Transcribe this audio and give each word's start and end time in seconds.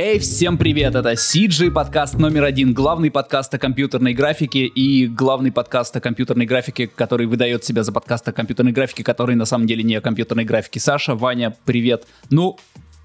Эй, 0.00 0.20
всем 0.20 0.58
привет! 0.58 0.94
Это 0.94 1.14
CG 1.14 1.72
подкаст 1.72 2.20
номер 2.20 2.44
один, 2.44 2.72
главный 2.72 3.10
подкаст 3.10 3.52
о 3.54 3.58
компьютерной 3.58 4.14
графике 4.14 4.64
и 4.64 5.08
главный 5.08 5.50
подкаст 5.50 5.96
о 5.96 6.00
компьютерной 6.00 6.46
графике, 6.46 6.86
который 6.86 7.26
выдает 7.26 7.64
себя 7.64 7.82
за 7.82 7.90
подкаст 7.90 8.28
о 8.28 8.32
компьютерной 8.32 8.70
графике, 8.70 9.02
который 9.02 9.34
на 9.34 9.44
самом 9.44 9.66
деле 9.66 9.82
не 9.82 9.96
о 9.96 10.00
компьютерной 10.00 10.44
графике. 10.44 10.78
Саша, 10.78 11.16
Ваня, 11.16 11.56
привет. 11.64 12.06
Ну, 12.30 12.56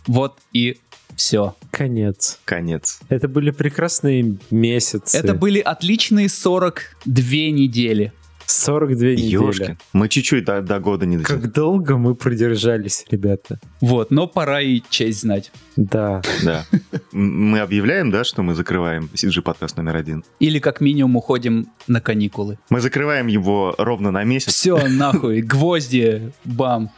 вот 0.06 0.38
и 0.52 0.78
все. 1.16 1.56
Конец. 1.72 2.40
Конец. 2.46 3.00
Это 3.10 3.28
были 3.28 3.50
прекрасные 3.50 4.38
месяцы. 4.52 5.18
Это 5.18 5.34
были 5.34 5.62
отличные 5.62 6.30
42 6.30 7.24
недели. 7.50 8.14
42 8.46 9.10
недели. 9.10 9.22
Ёшкин. 9.32 9.78
Мы 9.94 10.10
чуть-чуть 10.10 10.46
до, 10.46 10.62
до 10.62 10.80
года 10.80 11.06
не 11.06 11.18
дотянули. 11.18 11.42
Как 11.44 11.54
долго 11.54 11.98
мы 11.98 12.16
продержались, 12.16 13.06
ребята. 13.10 13.60
Вот, 13.82 14.12
но 14.12 14.28
пора 14.28 14.62
и 14.62 14.82
честь 14.90 15.22
знать. 15.22 15.52
Да. 15.76 16.22
Да. 16.44 16.66
Мы 17.12 17.60
объявляем, 17.60 18.12
да, 18.12 18.24
что 18.24 18.44
мы 18.44 18.54
закрываем 18.56 19.10
CG 19.14 19.42
подкаст 19.42 19.78
номер 19.78 19.96
один. 19.96 20.24
Или 20.40 20.60
как 20.60 20.82
минимум 20.82 21.16
уходим 21.16 21.68
на 21.88 22.02
каникулы. 22.02 22.58
Мы 22.70 22.80
закрываем 22.82 23.28
его 23.28 23.76
ровно 23.78 24.12
на 24.12 24.24
месяц, 24.24 24.54
Все, 24.54 24.88
нахуй, 24.88 25.42
гвозди, 25.42 26.32
бам. 26.44 26.92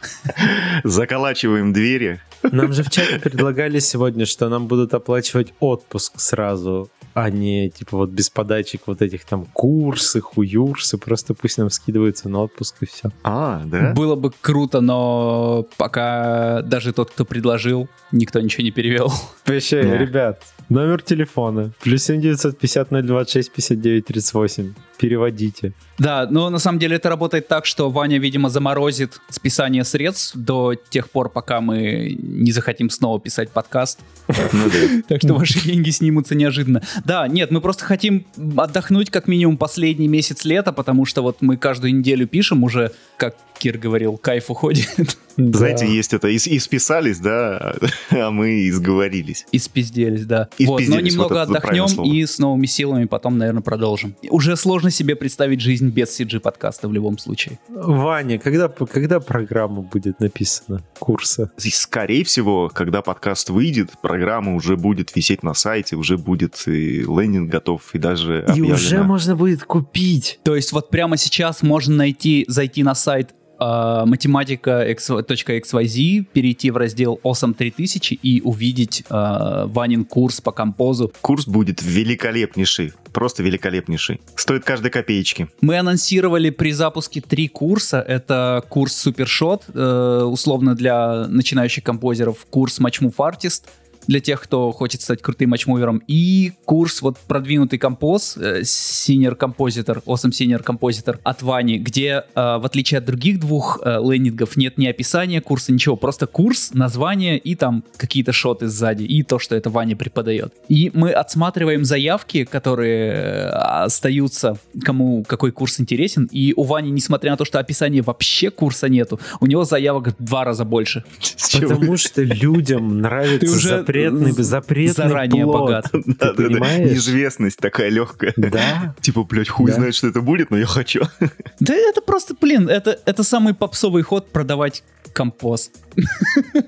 заколачиваем 0.84 1.72
двери. 1.72 2.20
Нам 2.42 2.72
же 2.72 2.82
в 2.82 2.90
чате 2.90 3.18
предлагали 3.18 3.78
сегодня, 3.80 4.26
что 4.26 4.48
нам 4.48 4.66
будут 4.68 4.94
оплачивать 4.94 5.52
отпуск 5.60 6.20
сразу, 6.20 6.90
а 7.16 7.30
не 7.30 7.70
типа 7.70 7.96
вот 7.96 8.10
без 8.10 8.28
подачек 8.28 8.82
вот 8.84 9.00
этих 9.00 9.24
там 9.24 9.46
курсы, 9.54 10.20
хуюрсы, 10.20 10.98
просто 10.98 11.32
пусть 11.32 11.56
нам 11.56 11.70
скидываются 11.70 12.28
на 12.28 12.40
отпуск 12.40 12.76
и 12.82 12.86
все. 12.86 13.10
А, 13.24 13.62
да? 13.64 13.94
Было 13.94 14.16
бы 14.16 14.30
круто, 14.42 14.82
но 14.82 15.66
пока 15.78 16.60
даже 16.60 16.92
тот, 16.92 17.10
кто 17.10 17.24
предложил, 17.24 17.88
никто 18.12 18.38
ничего 18.40 18.64
не 18.64 18.70
перевел. 18.70 19.10
Вообще, 19.46 19.82
Да. 19.82 19.96
ребят, 19.96 20.42
номер 20.68 21.00
телефона, 21.00 21.72
плюс 21.82 22.02
7 22.02 22.20
950 22.20 22.90
026 22.90 23.50
59 23.50 24.04
38. 24.04 24.74
Переводите. 24.98 25.72
Да, 25.98 26.26
но 26.30 26.48
на 26.50 26.58
самом 26.58 26.78
деле 26.78 26.96
это 26.96 27.08
работает 27.10 27.48
так, 27.48 27.66
что 27.66 27.90
Ваня, 27.90 28.18
видимо, 28.18 28.48
заморозит 28.48 29.20
списание 29.28 29.84
средств 29.84 30.34
до 30.34 30.74
тех 30.74 31.10
пор, 31.10 31.28
пока 31.28 31.60
мы 31.60 32.16
не 32.18 32.50
захотим 32.52 32.88
снова 32.90 33.20
писать 33.20 33.50
подкаст. 33.50 34.00
Ну. 34.28 34.34
Так 35.08 35.22
что 35.22 35.34
ваши 35.34 35.60
деньги 35.60 35.90
снимутся 35.90 36.34
неожиданно. 36.34 36.82
Да, 37.06 37.28
нет, 37.28 37.52
мы 37.52 37.60
просто 37.60 37.84
хотим 37.84 38.26
отдохнуть 38.56 39.10
как 39.10 39.28
минимум 39.28 39.58
последний 39.58 40.08
месяц 40.08 40.44
лета, 40.44 40.72
потому 40.72 41.04
что 41.04 41.22
вот 41.22 41.36
мы 41.40 41.56
каждую 41.56 41.94
неделю 41.94 42.26
пишем 42.26 42.64
уже, 42.64 42.90
как 43.16 43.36
Кир 43.58 43.78
говорил, 43.78 44.16
кайф 44.16 44.50
уходит. 44.50 44.88
Знаете, 45.36 45.86
есть 45.86 46.14
это, 46.14 46.28
и, 46.28 46.36
и 46.36 46.58
списались, 46.58 47.18
да, 47.18 47.74
а 48.10 48.30
мы 48.30 48.60
и 48.60 48.70
сговорились. 48.70 49.46
И 49.52 49.58
спизделись, 49.58 50.24
да. 50.24 50.48
Вот, 50.58 50.80
но 50.80 50.80
Испизделись, 50.80 51.12
немного 51.12 51.34
вот 51.34 51.56
отдохнем 51.56 52.04
и 52.04 52.24
с 52.24 52.38
новыми 52.38 52.66
силами 52.66 53.04
потом, 53.04 53.36
наверное, 53.36 53.62
продолжим. 53.62 54.16
Уже 54.30 54.56
сложно 54.56 54.90
себе 54.90 55.14
представить 55.14 55.60
жизнь 55.60 55.90
без 55.90 56.18
CG 56.18 56.40
подкаста 56.40 56.88
в 56.88 56.92
любом 56.92 57.18
случае. 57.18 57.58
Ваня, 57.68 58.38
когда, 58.38 58.68
когда 58.68 59.20
программа 59.20 59.82
будет 59.82 60.20
написана? 60.20 60.82
Курса? 60.98 61.50
И, 61.62 61.70
Скорее 61.70 62.24
всего, 62.24 62.70
когда 62.72 63.02
подкаст 63.02 63.50
выйдет, 63.50 63.90
программа 64.00 64.54
уже 64.54 64.76
будет 64.76 65.14
висеть 65.14 65.42
на 65.42 65.54
сайте, 65.54 65.96
уже 65.96 66.16
будет 66.16 66.62
и 66.66 67.00
лендинг 67.00 67.50
готов, 67.50 67.94
и 67.94 67.98
даже 67.98 68.46
И 68.54 68.62
уже 68.62 69.02
можно 69.02 69.36
будет 69.36 69.64
купить. 69.64 70.40
То 70.44 70.56
есть 70.56 70.72
вот 70.72 70.88
прямо 70.90 71.16
сейчас 71.16 71.62
можно 71.62 71.94
найти, 71.94 72.44
зайти 72.48 72.82
на 72.82 72.94
сайт 72.94 73.34
э, 73.58 74.04
математика.xyz, 74.06 76.24
перейти 76.32 76.70
в 76.70 76.76
раздел 76.76 77.20
Awesome 77.22 77.54
3000 77.54 78.18
и 78.22 78.40
увидеть 78.42 79.04
э, 79.08 79.64
Ванин 79.66 80.04
курс 80.04 80.40
по 80.40 80.52
композу. 80.52 81.12
Курс 81.20 81.46
будет 81.46 81.82
великолепнейший, 81.82 82.92
просто 83.12 83.42
великолепнейший. 83.42 84.20
Стоит 84.34 84.64
каждой 84.64 84.90
копеечки. 84.90 85.48
Мы 85.60 85.78
анонсировали 85.78 86.50
при 86.50 86.72
запуске 86.72 87.20
три 87.20 87.48
курса. 87.48 88.04
Это 88.06 88.62
курс 88.68 88.96
Супершот, 88.96 89.64
э, 89.72 90.22
условно 90.24 90.74
для 90.74 91.26
начинающих 91.28 91.84
композеров, 91.84 92.46
курс 92.50 92.80
Matchmove 92.80 93.16
Artist, 93.16 93.64
для 94.06 94.20
тех, 94.20 94.40
кто 94.40 94.72
хочет 94.72 95.00
стать 95.00 95.22
крутым 95.22 95.50
матчмувером, 95.50 96.02
и 96.06 96.52
курс 96.64 97.02
вот 97.02 97.18
продвинутый 97.18 97.78
композ, 97.78 98.36
э, 98.36 98.62
Senior 98.62 99.36
Compositor, 99.36 100.02
Awesome 100.04 100.30
Senior 100.30 100.64
Compositor 100.64 101.18
от 101.22 101.42
Вани, 101.42 101.78
где, 101.78 102.24
э, 102.34 102.40
в 102.58 102.64
отличие 102.64 102.98
от 102.98 103.04
других 103.04 103.40
двух 103.40 103.80
э, 103.84 103.98
лендингов, 104.02 104.56
нет 104.56 104.78
ни 104.78 104.86
описания 104.86 105.40
курса, 105.40 105.72
ничего, 105.72 105.96
просто 105.96 106.26
курс, 106.26 106.70
название 106.72 107.38
и 107.38 107.54
там 107.54 107.84
какие-то 107.96 108.32
шоты 108.32 108.68
сзади, 108.68 109.04
и 109.04 109.22
то, 109.22 109.38
что 109.38 109.54
это 109.56 109.70
Ваня 109.70 109.96
преподает. 109.96 110.52
И 110.68 110.90
мы 110.94 111.12
отсматриваем 111.12 111.84
заявки, 111.84 112.44
которые 112.44 113.12
э, 113.12 113.48
остаются, 113.48 114.58
кому 114.82 115.24
какой 115.24 115.52
курс 115.52 115.80
интересен, 115.80 116.28
и 116.32 116.52
у 116.56 116.62
Вани, 116.62 116.90
несмотря 116.90 117.32
на 117.32 117.36
то, 117.36 117.44
что 117.44 117.58
описания 117.58 118.02
вообще 118.02 118.50
курса 118.50 118.88
нету, 118.88 119.20
у 119.40 119.46
него 119.46 119.64
заявок 119.64 120.08
в 120.08 120.24
два 120.24 120.44
раза 120.44 120.64
больше. 120.64 121.04
Потому 121.52 121.96
что 121.96 122.22
людям 122.22 123.00
нравится 123.00 123.54
уже 123.54 123.84
запретный, 124.04 124.32
запретный 124.42 125.08
заранее 125.08 125.44
плод. 125.44 125.60
богат. 125.60 125.86
Ты 125.92 126.02
Да, 126.06 126.32
да, 126.32 126.48
да. 126.48 126.78
Неизвестность 126.78 127.58
такая 127.58 127.88
легкая. 127.88 128.32
Да. 128.36 128.94
Типа, 129.00 129.24
блядь, 129.24 129.48
хуй 129.48 129.70
Да. 129.70 129.76
знает, 129.76 129.94
что 129.94 130.08
это 130.08 130.20
будет, 130.20 130.50
но 130.50 130.58
я 130.58 130.66
хочу. 130.66 131.02
Да 131.60 131.74
это 131.74 132.00
просто, 132.02 132.34
блин, 132.40 132.68
это, 132.68 132.98
это 133.06 133.22
самый 133.22 133.54
попсовый 133.54 134.02
ход 134.02 134.30
продавать 134.30 134.82
композ. 135.12 135.70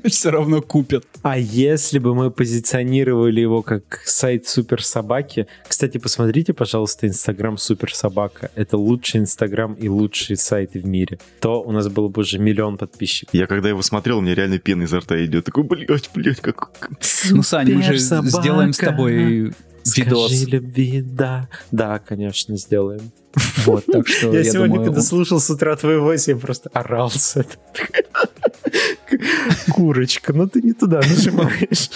Все 0.05 0.31
равно 0.31 0.63
купят. 0.63 1.05
А 1.23 1.39
если 1.39 1.99
бы 1.99 2.15
мы 2.15 2.31
позиционировали 2.31 3.41
его 3.41 3.63
как 3.63 4.01
сайт 4.07 4.49
Супер 4.49 4.83
Собаки, 4.83 5.47
кстати, 5.67 5.99
посмотрите, 5.99 6.55
пожалуйста, 6.55 7.07
Инстаграм 7.07 7.59
Супер 7.59 7.95
Собака. 7.95 8.51
Это 8.55 8.79
лучший 8.79 9.21
Инстаграм 9.21 9.75
и 9.75 9.89
лучший 9.89 10.37
сайт 10.37 10.73
в 10.75 10.87
мире. 10.87 11.19
То 11.41 11.63
у 11.63 11.73
нас 11.73 11.89
было 11.89 12.09
бы 12.09 12.23
уже 12.23 12.39
миллион 12.39 12.79
подписчиков. 12.79 13.35
Я 13.35 13.47
когда 13.47 13.69
его 13.69 13.83
смотрел, 13.83 14.19
у 14.19 14.21
меня 14.23 14.35
реально 14.35 14.59
пена 14.59 14.85
изо 14.85 15.01
рта 15.01 15.23
идет. 15.25 15.45
Такой, 15.45 15.65
блядь, 15.65 16.11
блядь, 16.15 16.41
как... 16.41 16.71
Ну, 17.31 17.43
Сань, 17.43 17.73
мы 17.73 17.83
же 17.83 17.99
собака. 17.99 18.29
сделаем 18.29 18.73
с 18.73 18.79
тобой 18.79 19.53
видос. 19.97 20.33
Скажи 20.33 20.45
любви, 20.47 21.03
да. 21.03 21.49
Да, 21.71 21.99
конечно, 21.99 22.57
сделаем. 22.57 23.11
Вот, 23.65 23.85
так 23.87 24.09
что 24.09 24.33
Я, 24.33 24.41
я, 24.41 24.45
сегодня, 24.45 24.75
думаю, 24.75 24.87
когда 24.87 25.03
слушал 25.03 25.41
с 25.41 25.51
утра 25.51 25.77
твою 25.77 26.03
voice, 26.03 26.25
я 26.27 26.37
просто 26.37 26.71
орал 26.73 27.11
с 27.11 27.37
этого. 27.37 27.63
Курочка, 29.73 30.33
ну 30.33 30.49
ты 30.49 30.63
не 30.63 30.73
туда 30.73 30.99
нажимаешь. 30.99 31.91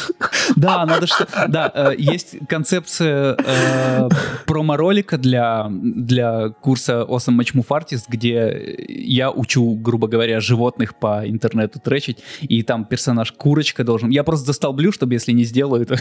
Да, 0.56 0.84
надо 0.86 1.06
что... 1.06 1.26
Да, 1.48 1.70
э, 1.74 1.94
есть 1.98 2.36
концепция 2.48 3.36
э, 3.38 4.08
промо-ролика 4.46 5.18
для, 5.18 5.68
для 5.70 6.50
курса 6.50 7.06
Awesome 7.08 7.38
Matchmove 7.38 7.68
Artist, 7.68 8.04
где 8.08 8.76
я 8.88 9.30
учу, 9.30 9.74
грубо 9.74 10.08
говоря, 10.08 10.40
животных 10.40 10.94
по 10.98 11.28
интернету 11.28 11.80
тречить, 11.80 12.22
и 12.42 12.62
там 12.62 12.84
персонаж 12.84 13.32
курочка 13.32 13.84
должен... 13.84 14.10
Я 14.10 14.24
просто 14.24 14.46
застолблю, 14.46 14.92
чтобы 14.92 15.14
если 15.14 15.32
не 15.32 15.44
сделаю, 15.44 15.86
то 15.86 15.96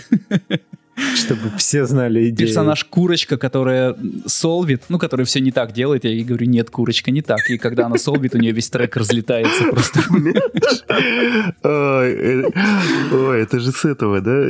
Чтобы 1.15 1.51
все 1.57 1.85
знали 1.85 2.29
идею. 2.29 2.47
персонаж 2.47 2.83
курочка, 2.85 3.37
которая 3.37 3.95
солвит, 4.25 4.83
ну, 4.89 4.99
которая 4.99 5.25
все 5.25 5.39
не 5.39 5.51
так 5.51 5.71
делает, 5.73 6.03
я 6.03 6.11
ей 6.11 6.23
говорю, 6.23 6.47
нет, 6.47 6.69
курочка, 6.69 7.11
не 7.11 7.21
так. 7.21 7.39
И 7.49 7.57
когда 7.57 7.85
она 7.85 7.97
солвит, 7.97 8.35
у 8.35 8.37
нее 8.37 8.51
весь 8.51 8.69
трек 8.69 8.95
разлетается 8.97 9.63
просто. 9.65 10.01
Ой, 10.11 11.61
э, 11.63 12.43
ой, 13.11 13.41
это 13.41 13.59
же 13.59 13.71
с 13.71 13.85
этого, 13.85 14.21
да? 14.21 14.47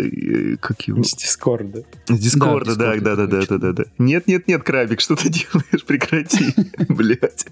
Как 0.60 0.82
его? 0.88 1.04
С 1.04 1.14
Дискорда. 1.16 1.84
С 2.08 2.20
Дискорда, 2.20 2.76
Да, 2.76 2.96
да, 2.96 3.16
да, 3.16 3.28
да, 3.28 3.58
да, 3.58 3.72
да. 3.72 3.84
Нет, 3.98 4.28
нет, 4.28 4.48
нет, 4.48 4.64
Крабик, 4.64 5.02
что 5.02 5.16
ты 5.16 5.30
делаешь? 5.30 5.86
Прекрати, 5.86 6.54
блядь. 6.90 7.46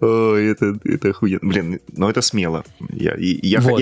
Ой, 0.00 0.46
это, 0.46 0.78
это 0.84 1.10
охуенно. 1.10 1.40
Блин, 1.42 1.80
ну 1.92 2.08
это 2.08 2.22
смело. 2.22 2.64
Я, 2.90 3.16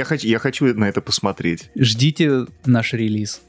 хочу, 0.04 0.26
я 0.26 0.38
хочу 0.38 0.66
на 0.74 0.88
это 0.88 1.00
посмотреть. 1.00 1.70
Ждите 1.76 2.46
наш 2.64 2.92
релиз. 2.92 3.40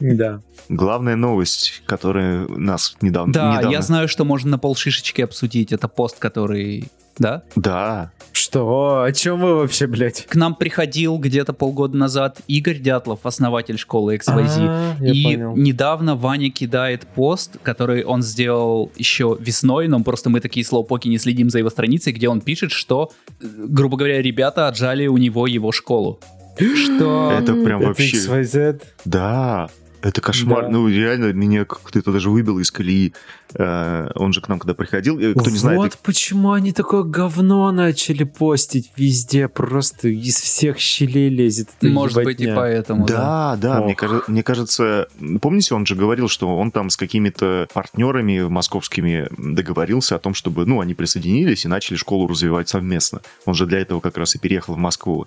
Да. 0.00 0.40
Главная 0.68 1.16
новость, 1.16 1.82
которая 1.86 2.46
нас 2.48 2.96
недавно... 3.00 3.32
Да, 3.32 3.50
недавно- 3.58 3.72
я 3.74 3.82
знаю, 3.82 4.08
что 4.08 4.24
можно 4.24 4.52
на 4.52 4.58
полшишечки 4.58 5.20
обсудить. 5.20 5.72
Это 5.72 5.88
пост, 5.88 6.18
который... 6.18 6.88
Да? 7.16 7.44
Да, 7.54 8.10
Что? 8.32 9.02
О 9.04 9.12
чем 9.12 9.40
вы 9.40 9.54
вообще, 9.54 9.86
блядь? 9.86 10.26
К 10.26 10.34
нам 10.34 10.56
приходил 10.56 11.16
где-то 11.18 11.52
полгода 11.52 11.96
назад 11.96 12.40
Игорь 12.48 12.80
Дятлов, 12.80 13.20
основатель 13.22 13.78
школы 13.78 14.16
XYZ. 14.16 14.56
А, 14.58 14.96
И 15.00 15.22
понял. 15.22 15.54
недавно 15.56 16.16
Ваня 16.16 16.50
кидает 16.50 17.06
пост, 17.06 17.58
который 17.62 18.02
он 18.02 18.22
сделал 18.22 18.90
еще 18.96 19.36
весной, 19.38 19.86
но 19.86 20.02
просто 20.02 20.28
мы 20.28 20.40
такие 20.40 20.66
слоупоки 20.66 21.06
не 21.06 21.18
следим 21.18 21.50
за 21.50 21.58
его 21.60 21.70
страницей, 21.70 22.12
где 22.12 22.28
он 22.28 22.40
пишет, 22.40 22.72
что, 22.72 23.12
э, 23.40 23.46
грубо 23.46 23.96
говоря, 23.96 24.20
ребята 24.20 24.66
отжали 24.66 25.06
у 25.06 25.16
него 25.16 25.46
его 25.46 25.70
школу. 25.70 26.18
Что... 26.56 27.32
Это 27.32 27.54
прям 27.54 27.80
Это 27.80 27.88
вообще- 27.88 28.16
XYZ. 28.16 28.82
да. 29.04 29.68
Это 30.04 30.20
кошмар. 30.20 30.64
Да. 30.64 30.68
Ну, 30.68 30.86
реально, 30.86 31.32
меня 31.32 31.64
как-то 31.64 32.12
даже 32.12 32.28
выбило 32.28 32.60
из 32.60 32.70
колеи. 32.70 33.14
Э, 33.54 34.10
он 34.14 34.34
же 34.34 34.42
к 34.42 34.48
нам 34.48 34.58
когда 34.58 34.74
приходил, 34.74 35.18
э, 35.18 35.32
кто 35.32 35.48
не 35.48 35.56
знает... 35.56 35.78
Вот 35.78 35.98
почему 36.02 36.52
они 36.52 36.72
такое 36.72 37.04
говно 37.04 37.72
начали 37.72 38.24
постить 38.24 38.92
везде, 38.98 39.48
просто 39.48 40.08
из 40.08 40.36
всех 40.36 40.78
щелей 40.78 41.30
лезет. 41.30 41.70
Может 41.80 42.22
быть, 42.22 42.38
и 42.42 42.48
поэтому. 42.48 43.06
Да, 43.06 43.56
да, 43.58 43.78
да 43.78 43.80
мне, 43.80 43.96
мне 44.28 44.42
кажется... 44.42 45.08
Помните, 45.40 45.74
он 45.74 45.86
же 45.86 45.94
говорил, 45.94 46.28
что 46.28 46.54
он 46.54 46.70
там 46.70 46.90
с 46.90 46.98
какими-то 46.98 47.66
партнерами 47.72 48.40
московскими 48.42 49.28
договорился 49.38 50.16
о 50.16 50.18
том, 50.18 50.34
чтобы, 50.34 50.66
ну, 50.66 50.82
они 50.82 50.92
присоединились 50.92 51.64
и 51.64 51.68
начали 51.68 51.96
школу 51.96 52.26
развивать 52.26 52.68
совместно. 52.68 53.22
Он 53.46 53.54
же 53.54 53.64
для 53.64 53.78
этого 53.78 54.00
как 54.00 54.18
раз 54.18 54.34
и 54.34 54.38
переехал 54.38 54.74
в 54.74 54.78
Москву. 54.78 55.26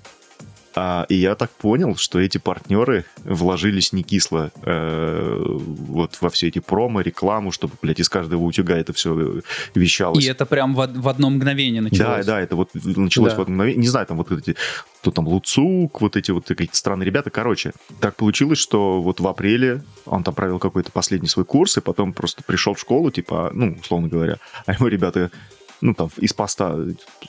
А, 0.79 1.07
и 1.09 1.15
я 1.15 1.33
так 1.33 1.50
понял, 1.50 1.95
что 1.95 2.19
эти 2.19 2.38
партнеры 2.38 3.06
вложились 3.24 3.94
не 3.94 4.03
кисло 4.03 4.51
э, 4.62 5.44
вот 5.44 6.18
во 6.21 6.29
все 6.29 6.50
эти 6.50 6.59
промо, 6.59 7.01
рекламу, 7.01 7.51
чтобы, 7.51 7.74
блядь, 7.81 8.00
из 8.00 8.09
каждого 8.09 8.44
утюга 8.44 8.77
это 8.77 8.94
все 8.94 9.41
вещалось. 9.74 10.24
И 10.24 10.27
это 10.27 10.45
прям 10.45 10.75
в, 10.75 10.88
в 10.88 11.09
одно 11.09 11.31
мгновение 11.31 11.81
началось. 11.81 12.27
Да, 12.27 12.33
да, 12.33 12.41
это 12.41 12.56
вот 12.56 12.69
началось 12.75 13.33
да. 13.33 13.39
в 13.39 13.41
одно 13.41 13.56
мгновение. 13.56 13.81
Не 13.81 13.88
знаю, 13.88 14.06
там 14.06 14.18
вот 14.18 14.31
эти 14.31 14.56
кто 15.01 15.09
там, 15.09 15.27
Луцук, 15.27 16.01
вот 16.01 16.15
эти 16.15 16.29
вот 16.29 16.47
какие-то 16.47 16.75
странные 16.75 17.06
ребята. 17.06 17.31
Короче, 17.31 17.71
так 18.00 18.15
получилось, 18.15 18.59
что 18.59 19.01
вот 19.01 19.19
в 19.19 19.27
апреле 19.27 19.83
он 20.06 20.23
там 20.23 20.35
провел 20.35 20.59
какой-то 20.59 20.91
последний 20.91 21.27
свой 21.27 21.45
курс, 21.45 21.77
и 21.77 21.81
потом 21.81 22.13
просто 22.13 22.44
пришел 22.44 22.75
в 22.75 22.80
школу, 22.80 23.09
типа, 23.09 23.50
ну, 23.53 23.77
условно 23.81 24.09
говоря, 24.09 24.38
а 24.68 24.73
ему 24.73 24.88
ребята 24.88 25.31
ну, 25.81 25.94
там, 25.94 26.09
из 26.18 26.33
поста 26.33 26.77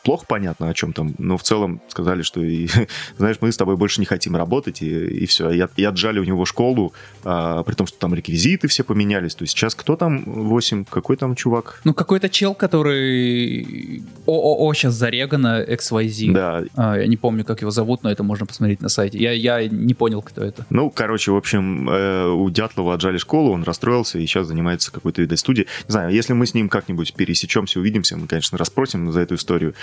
плохо 0.04 0.24
понятно, 0.26 0.68
о 0.68 0.74
чем 0.74 0.92
там, 0.92 1.14
но 1.18 1.36
в 1.36 1.42
целом 1.42 1.80
сказали, 1.88 2.22
что, 2.22 2.40
и, 2.42 2.68
знаешь, 3.18 3.36
мы 3.40 3.52
с 3.52 3.56
тобой 3.56 3.76
больше 3.76 4.00
не 4.00 4.06
хотим 4.06 4.36
работать, 4.36 4.82
и, 4.82 4.88
и 4.88 5.26
все. 5.26 5.50
И, 5.50 5.64
и 5.76 5.84
отжали 5.84 6.18
у 6.18 6.24
него 6.24 6.44
школу, 6.44 6.92
а, 7.24 7.62
при 7.62 7.74
том, 7.74 7.86
что 7.86 7.98
там 7.98 8.14
реквизиты 8.14 8.68
все 8.68 8.84
поменялись. 8.84 9.34
То 9.34 9.42
есть 9.42 9.52
сейчас 9.52 9.74
кто 9.74 9.96
там 9.96 10.22
8? 10.24 10.84
Какой 10.84 11.16
там 11.16 11.34
чувак? 11.34 11.80
Ну, 11.84 11.94
какой-то 11.94 12.28
чел, 12.28 12.54
который 12.54 14.02
ООО 14.26 14.74
сейчас 14.74 14.94
зарегано, 14.94 15.62
XYZ. 15.62 16.32
Да. 16.32 16.64
А, 16.76 16.96
я 16.96 17.06
не 17.06 17.16
помню, 17.16 17.44
как 17.44 17.60
его 17.60 17.70
зовут, 17.70 18.02
но 18.02 18.10
это 18.10 18.22
можно 18.22 18.46
посмотреть 18.46 18.80
на 18.80 18.88
сайте. 18.88 19.18
Я, 19.18 19.32
я 19.32 19.66
не 19.68 19.94
понял, 19.94 20.22
кто 20.22 20.42
это. 20.42 20.66
Ну, 20.70 20.90
короче, 20.90 21.32
в 21.32 21.36
общем, 21.36 21.88
э, 21.88 22.28
у 22.28 22.48
Дятлова 22.50 22.94
отжали 22.94 23.18
школу, 23.18 23.52
он 23.52 23.62
расстроился 23.62 24.18
и 24.18 24.26
сейчас 24.26 24.46
занимается 24.46 24.92
какой-то, 24.92 25.22
видать, 25.22 25.38
студией. 25.38 25.66
Не 25.88 25.92
знаю, 25.92 26.12
если 26.12 26.32
мы 26.32 26.46
с 26.46 26.54
ним 26.54 26.68
как-нибудь 26.68 27.14
пересечемся, 27.14 27.80
увидимся, 27.80 28.16
мы, 28.16 28.26
конечно, 28.26 28.37
конечно, 28.38 28.58
расспросим 28.58 29.10
за 29.12 29.20
эту 29.20 29.34
историю. 29.34 29.74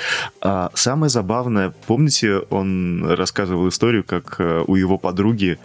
А 0.41 0.71
самое 0.73 1.09
забавное, 1.09 1.73
помните, 1.87 2.39
он 2.49 3.05
рассказывал 3.05 3.67
историю, 3.67 4.03
как 4.03 4.35
э, 4.39 4.63
у 4.65 4.75
его 4.75 4.97
подруги 4.97 5.59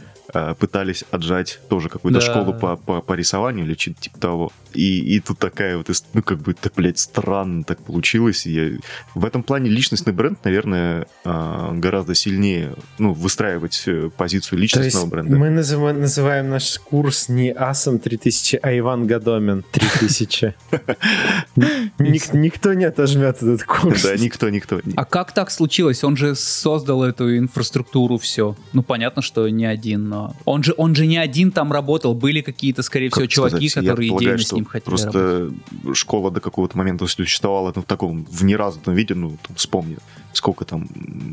пытались 0.59 1.05
отжать 1.11 1.61
тоже 1.69 1.89
какую-то 1.89 2.21
да. 2.21 2.27
школу 2.27 2.55
по, 2.55 2.77
по, 2.77 3.01
по 3.01 3.13
рисованию 3.15 3.67
или 3.67 3.75
что-то 3.75 4.01
типа 4.01 4.19
того. 4.19 4.53
И, 4.75 5.17
и 5.17 5.21
тут 5.21 5.39
такая 5.39 5.77
вот, 5.77 5.89
ну, 6.13 6.23
как 6.23 6.39
бы, 6.39 6.53
это, 6.53 6.71
блядь, 6.75 6.99
странно 6.99 7.65
так 7.65 7.79
получилось. 7.81 8.47
И 8.47 8.53
я... 8.53 8.79
В 9.15 9.25
этом 9.25 9.43
плане 9.43 9.71
личностный 9.71 10.13
бренд, 10.13 10.39
наверное, 10.45 11.07
э, 11.25 11.71
гораздо 11.75 12.15
сильнее, 12.15 12.75
ну, 12.99 13.13
выстраивать 13.13 13.83
э, 13.87 14.11
позицию 14.17 14.59
личностного 14.59 15.07
бренда. 15.07 15.37
мы 15.37 15.51
называем, 15.51 16.01
называем 16.01 16.51
наш 16.51 16.79
курс 16.79 17.29
не 17.29 17.51
Асом 17.51 17.99
3000, 17.99 18.61
а 18.63 18.79
Иван 18.79 19.07
Гадомин 19.07 19.65
3000. 19.73 20.55
Никто 21.99 22.75
не 22.75 22.85
отожмет 22.85 23.37
этот 23.37 23.65
курс. 23.65 24.03
Да, 24.03 24.17
никто, 24.17 24.49
никто. 24.51 24.81
А 24.97 25.05
как 25.05 25.33
так 25.33 25.51
случилось? 25.51 26.05
Он 26.05 26.17
же 26.17 26.35
создал 26.35 27.03
эту 27.03 27.37
инфраструктуру, 27.37 28.19
все. 28.19 28.57
Ну, 28.73 28.83
понятно, 28.83 29.23
что 29.23 29.49
не 29.49 29.67
один, 29.67 30.09
но 30.09 30.20
он 30.45 30.63
же, 30.63 30.75
он 30.77 30.95
же 30.95 31.07
не 31.07 31.19
один 31.19 31.51
там 31.51 31.73
работал, 31.73 32.15
были 32.15 32.41
какие-то, 32.41 32.83
скорее 32.83 33.11
всего, 33.11 33.27
чуваки, 33.27 33.69
сказать, 33.69 33.89
которые 33.89 34.09
идейно 34.09 34.19
полагаю, 34.19 34.39
с 34.39 34.53
ним 34.53 34.65
хотели 34.65 34.85
Просто 34.85 35.19
работать. 35.19 35.97
школа 35.97 36.31
до 36.31 36.41
какого-то 36.41 36.79
момента 36.79 37.07
существовала 37.07 37.73
ну, 37.75 37.83
в 37.83 37.85
таком, 37.85 38.25
в 38.25 38.45
неразвитом 38.45 38.95
виде, 38.95 39.15
ну, 39.15 39.37
там, 39.47 39.57
вспомни, 39.57 39.97
сколько 40.33 40.65
там 40.65 40.89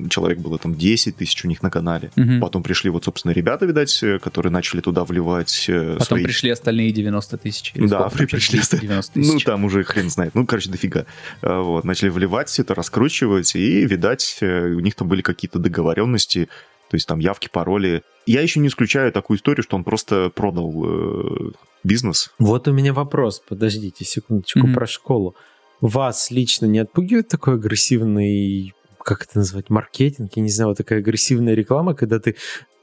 человек 0.09 0.39
было, 0.39 0.57
там 0.57 0.75
10 0.75 1.15
тысяч 1.15 1.45
у 1.45 1.47
них 1.47 1.63
на 1.63 1.69
канале. 1.69 2.11
Угу. 2.15 2.39
Потом 2.41 2.63
пришли 2.63 2.89
вот, 2.89 3.05
собственно, 3.05 3.31
ребята, 3.31 3.65
видать, 3.65 4.03
которые 4.21 4.51
начали 4.51 4.81
туда 4.81 5.03
вливать 5.03 5.65
э, 5.67 5.93
Потом 5.93 6.05
свои... 6.05 6.23
пришли 6.23 6.49
остальные 6.49 6.91
90 6.91 7.37
тысяч. 7.37 7.73
Да, 7.75 8.09
при, 8.09 8.25
пришли 8.25 8.59
остальные. 8.59 9.01
Ну, 9.15 9.39
там 9.39 9.65
уже 9.65 9.83
хрен 9.83 10.09
знает. 10.09 10.35
Ну, 10.35 10.45
короче, 10.45 10.69
дофига. 10.69 11.05
А, 11.41 11.61
вот, 11.61 11.83
начали 11.83 12.09
вливать 12.09 12.49
все 12.49 12.63
это, 12.63 12.75
раскручивать, 12.75 13.55
и, 13.55 13.85
видать, 13.85 14.37
э, 14.41 14.69
у 14.69 14.79
них 14.79 14.95
там 14.95 15.07
были 15.07 15.21
какие-то 15.21 15.59
договоренности, 15.59 16.49
то 16.89 16.95
есть 16.95 17.07
там 17.07 17.19
явки, 17.19 17.49
пароли. 17.51 18.03
Я 18.25 18.41
еще 18.41 18.59
не 18.59 18.67
исключаю 18.67 19.11
такую 19.11 19.37
историю, 19.37 19.63
что 19.63 19.75
он 19.75 19.83
просто 19.83 20.29
продал 20.29 20.73
э, 20.85 21.51
бизнес. 21.83 22.31
Вот 22.39 22.67
у 22.67 22.73
меня 22.73 22.93
вопрос, 22.93 23.41
подождите 23.47 24.05
секундочку 24.05 24.59
mm-hmm. 24.59 24.73
про 24.73 24.87
школу. 24.87 25.35
Вас 25.81 26.31
лично 26.31 26.65
не 26.65 26.79
отпугивает 26.79 27.27
такой 27.27 27.55
агрессивный, 27.55 28.73
как 29.03 29.23
это 29.23 29.37
назвать, 29.37 29.69
маркетинг? 29.69 30.31
Я 30.35 30.41
не 30.41 30.49
знаю, 30.49 30.69
вот 30.69 30.77
такая 30.77 30.99
агрессивная 30.99 31.53
реклама, 31.53 31.93
когда 31.93 32.19
ты 32.19 32.35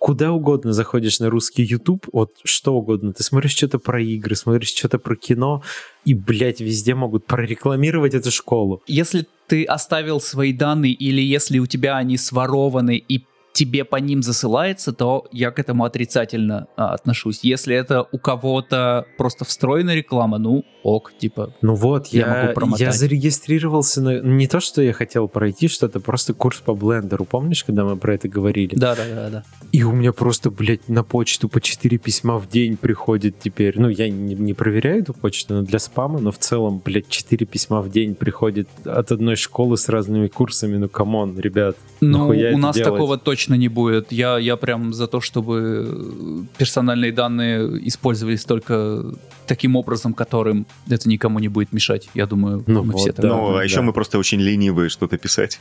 куда 0.05 0.33
угодно 0.33 0.75
заходишь 0.75 1.19
на 1.19 1.31
русский 1.31 1.62
YouTube, 1.62 2.06
вот 2.12 2.33
что 2.45 2.75
угодно, 2.75 3.15
ты 3.15 3.23
смотришь 3.23 3.53
что-то 3.53 3.79
про 3.79 4.03
игры, 4.03 4.37
смотришь 4.37 4.75
что-то 4.75 4.99
про 4.99 5.17
кино, 5.17 5.62
и, 6.05 6.12
блядь, 6.12 6.61
везде 6.61 6.95
могут 6.95 7.25
прорекламировать 7.25 8.12
эту 8.12 8.31
школу. 8.31 8.83
Если 8.87 9.27
ты 9.47 9.65
оставил 9.65 10.21
свои 10.21 10.53
данные 10.53 10.93
или 10.93 11.23
если 11.23 11.59
у 11.59 11.67
тебя 11.67 11.97
они 11.97 12.19
сворованы 12.19 12.97
и 12.99 13.25
тебе 13.55 13.85
по 13.85 13.97
ним 13.97 14.23
засылается, 14.23 14.93
то 14.93 15.27
я 15.33 15.51
к 15.53 15.59
этому 15.59 15.85
отрицательно 15.85 16.67
а, 16.77 16.93
отношусь. 16.93 17.41
Если 17.45 17.75
это 17.75 18.06
у 18.12 18.19
кого-то 18.19 19.06
просто 19.17 19.45
встроенная 19.45 19.95
реклама, 19.95 20.39
ну 20.39 20.65
ок, 20.85 21.13
типа. 21.19 21.53
Ну 21.63 21.75
вот, 21.75 22.09
я, 22.09 22.21
я, 22.21 22.43
могу 22.43 22.55
промотать. 22.55 22.81
я 22.81 22.93
зарегистрировался 22.93 24.03
на... 24.03 24.21
Не 24.21 24.47
то, 24.47 24.61
что 24.61 24.83
я 24.83 24.93
хотел 24.93 25.29
пройти 25.29 25.67
что-то, 25.67 25.99
просто 25.99 26.35
курс 26.35 26.61
по 26.61 26.75
блендеру. 26.75 27.25
Помнишь, 27.25 27.65
когда 27.65 27.85
мы 27.85 27.97
про 27.97 28.15
это 28.15 28.29
говорили? 28.29 28.77
Да, 28.77 28.95
да, 28.95 29.03
да, 29.15 29.31
да. 29.31 29.45
И 29.73 29.83
у 29.83 29.93
меня 29.93 30.13
просто, 30.13 30.51
блядь, 30.51 30.89
на 30.89 31.03
почту 31.03 31.49
по 31.49 31.61
4 31.61 31.99
письма 31.99 32.39
в 32.39 32.49
день 32.49 32.77
приходит 32.77 33.39
теперь. 33.41 33.81
Ну, 33.81 33.89
я 33.89 34.11
не, 34.11 34.35
не 34.35 34.53
проверяю 34.53 35.01
эту 35.01 35.15
почту, 35.15 35.55
но 35.55 35.63
для 35.63 35.79
спама, 35.79 36.21
но 36.21 36.31
в 36.31 36.39
целом, 36.39 36.83
блядь, 36.85 37.09
4 37.09 37.47
письма 37.47 37.81
в 37.81 37.91
день 37.91 38.15
приходит 38.15 38.69
от 38.85 39.11
одной 39.11 39.37
школы 39.37 39.79
с 39.79 39.89
разными 39.89 40.29
курсами. 40.29 40.77
Ну, 40.77 40.89
come 40.89 41.17
on, 41.17 41.39
ребят. 41.41 41.77
Ну, 42.03 42.29
у 42.29 42.59
нас 42.59 42.77
делать? 42.77 42.93
такого 42.93 43.17
точно 43.17 43.55
не 43.55 43.69
будет. 43.69 44.13
Я, 44.13 44.39
я 44.39 44.57
прям 44.57 44.93
за 44.93 45.07
то, 45.07 45.23
чтобы 45.23 46.47
персональные 46.59 47.13
данные 47.13 47.89
использовались 47.89 48.45
только 48.45 49.15
таким 49.47 49.77
образом, 49.77 50.15
которым 50.15 50.67
это 50.88 51.09
никому 51.09 51.38
не 51.38 51.49
будет 51.49 51.73
мешать. 51.73 52.09
Я 52.15 52.26
думаю, 52.26 52.62
ну, 52.67 52.82
мы 52.82 52.93
вот, 52.93 53.00
все 53.00 53.12
так. 53.12 53.25
Ну, 53.25 53.50
а 53.50 53.59
да. 53.59 53.65
еще 53.65 53.81
мы 53.81 53.93
просто 53.93 54.19
очень 54.19 54.41
ленивые 54.41 54.88
что-то 54.88 55.17
писать. 55.19 55.61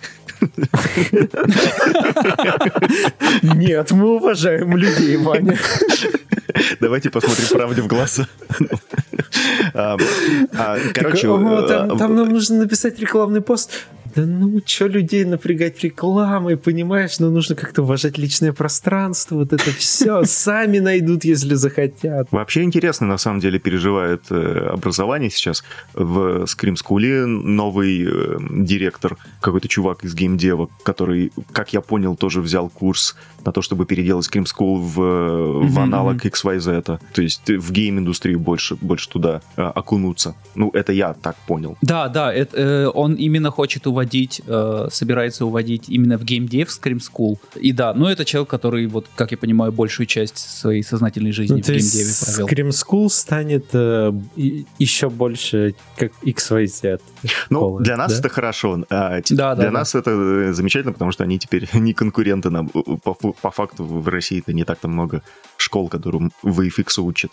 Нет, 3.41 3.91
мы 3.91 4.15
уважаем 4.17 4.75
людей, 4.75 5.17
Ваня. 5.17 5.57
Давайте 6.79 7.09
посмотрим 7.09 7.47
правде 7.49 7.81
в 7.81 7.87
глаза. 7.87 8.27
А, 9.73 9.97
короче... 10.93 11.27
Там 11.27 12.01
а, 12.01 12.07
нам 12.07 12.29
нужно 12.29 12.57
написать 12.57 12.99
рекламный 12.99 13.41
пост 13.41 13.85
да 14.15 14.25
ну, 14.25 14.61
что 14.65 14.87
людей 14.87 15.25
напрягать 15.25 15.83
рекламой, 15.83 16.57
понимаешь? 16.57 17.19
Ну, 17.19 17.31
нужно 17.31 17.55
как-то 17.55 17.83
уважать 17.83 18.17
личное 18.17 18.53
пространство, 18.53 19.35
вот 19.35 19.53
это 19.53 19.71
все. 19.71 20.23
Сами 20.25 20.79
найдут, 20.79 21.23
если 21.23 21.55
захотят. 21.55 22.27
Вообще 22.31 22.63
интересно, 22.63 23.07
на 23.07 23.17
самом 23.17 23.39
деле, 23.39 23.59
переживает 23.59 24.23
э, 24.29 24.69
образование 24.71 25.29
сейчас. 25.29 25.63
В 25.93 26.43
Scream 26.43 26.75
School 26.75 27.25
новый 27.25 28.05
э, 28.05 28.37
директор, 28.51 29.17
какой-то 29.41 29.67
чувак 29.67 30.03
из 30.03 30.13
геймдева, 30.13 30.69
который, 30.83 31.31
как 31.51 31.73
я 31.73 31.81
понял, 31.81 32.15
тоже 32.15 32.41
взял 32.41 32.69
курс 32.69 33.15
на 33.45 33.51
то, 33.51 33.61
чтобы 33.61 33.85
переделать 33.85 34.27
Scream 34.27 34.45
School 34.45 34.79
в, 34.79 34.99
mm-hmm. 34.99 35.67
в 35.67 35.79
аналог 35.79 36.25
XYZ. 36.25 36.99
То 37.13 37.21
есть 37.21 37.49
в 37.49 37.71
гейм-индустрию 37.71 38.39
больше, 38.39 38.75
больше 38.75 39.09
туда 39.09 39.41
окунуться. 39.55 40.35
Ну, 40.55 40.69
это 40.73 40.93
я 40.93 41.13
так 41.13 41.35
понял. 41.47 41.77
Да, 41.81 42.07
да, 42.09 42.31
это, 42.33 42.89
он 42.93 43.15
именно 43.15 43.49
хочет 43.51 43.87
уводить, 44.03 44.41
э, 44.45 44.87
собирается 44.91 45.45
уводить 45.45 45.89
именно 45.89 46.17
в 46.17 46.23
геймдев 46.23 46.67
Scream 46.67 46.99
School. 46.99 47.37
И 47.55 47.71
да, 47.71 47.93
ну 47.93 48.07
это 48.07 48.25
человек, 48.25 48.49
который, 48.49 48.85
вот, 48.87 49.07
как 49.15 49.31
я 49.31 49.37
понимаю, 49.37 49.71
большую 49.71 50.07
часть 50.07 50.37
своей 50.37 50.83
сознательной 50.83 51.31
жизни 51.31 51.55
ну, 51.55 51.61
в 51.61 51.67
геймдеве 51.67 52.11
провел. 52.21 52.47
Scream 52.47 52.69
School 52.69 53.09
станет 53.09 53.65
э, 53.73 54.11
еще 54.79 55.09
больше 55.09 55.75
как 55.97 56.11
XYZ. 56.21 57.01
Ну, 57.49 57.79
для 57.79 57.97
нас 57.97 58.11
да? 58.11 58.19
это 58.19 58.29
хорошо. 58.29 58.83
А, 58.89 59.21
да, 59.29 59.55
для 59.55 59.65
да, 59.65 59.71
нас 59.71 59.93
да. 59.93 59.99
это 59.99 60.11
э, 60.11 60.53
замечательно, 60.53 60.93
потому 60.93 61.11
что 61.11 61.23
они 61.23 61.39
теперь 61.39 61.67
не 61.73 61.93
конкуренты 61.93 62.49
нам 62.49 62.67
по, 62.67 63.13
по 63.13 63.51
факту 63.51 63.85
в 63.85 64.07
России 64.09 64.39
это 64.39 64.53
не 64.53 64.65
так-то 64.65 64.87
много 64.87 65.21
школ, 65.57 65.87
которым 65.87 66.31
VFX 66.43 67.01
учат. 67.01 67.31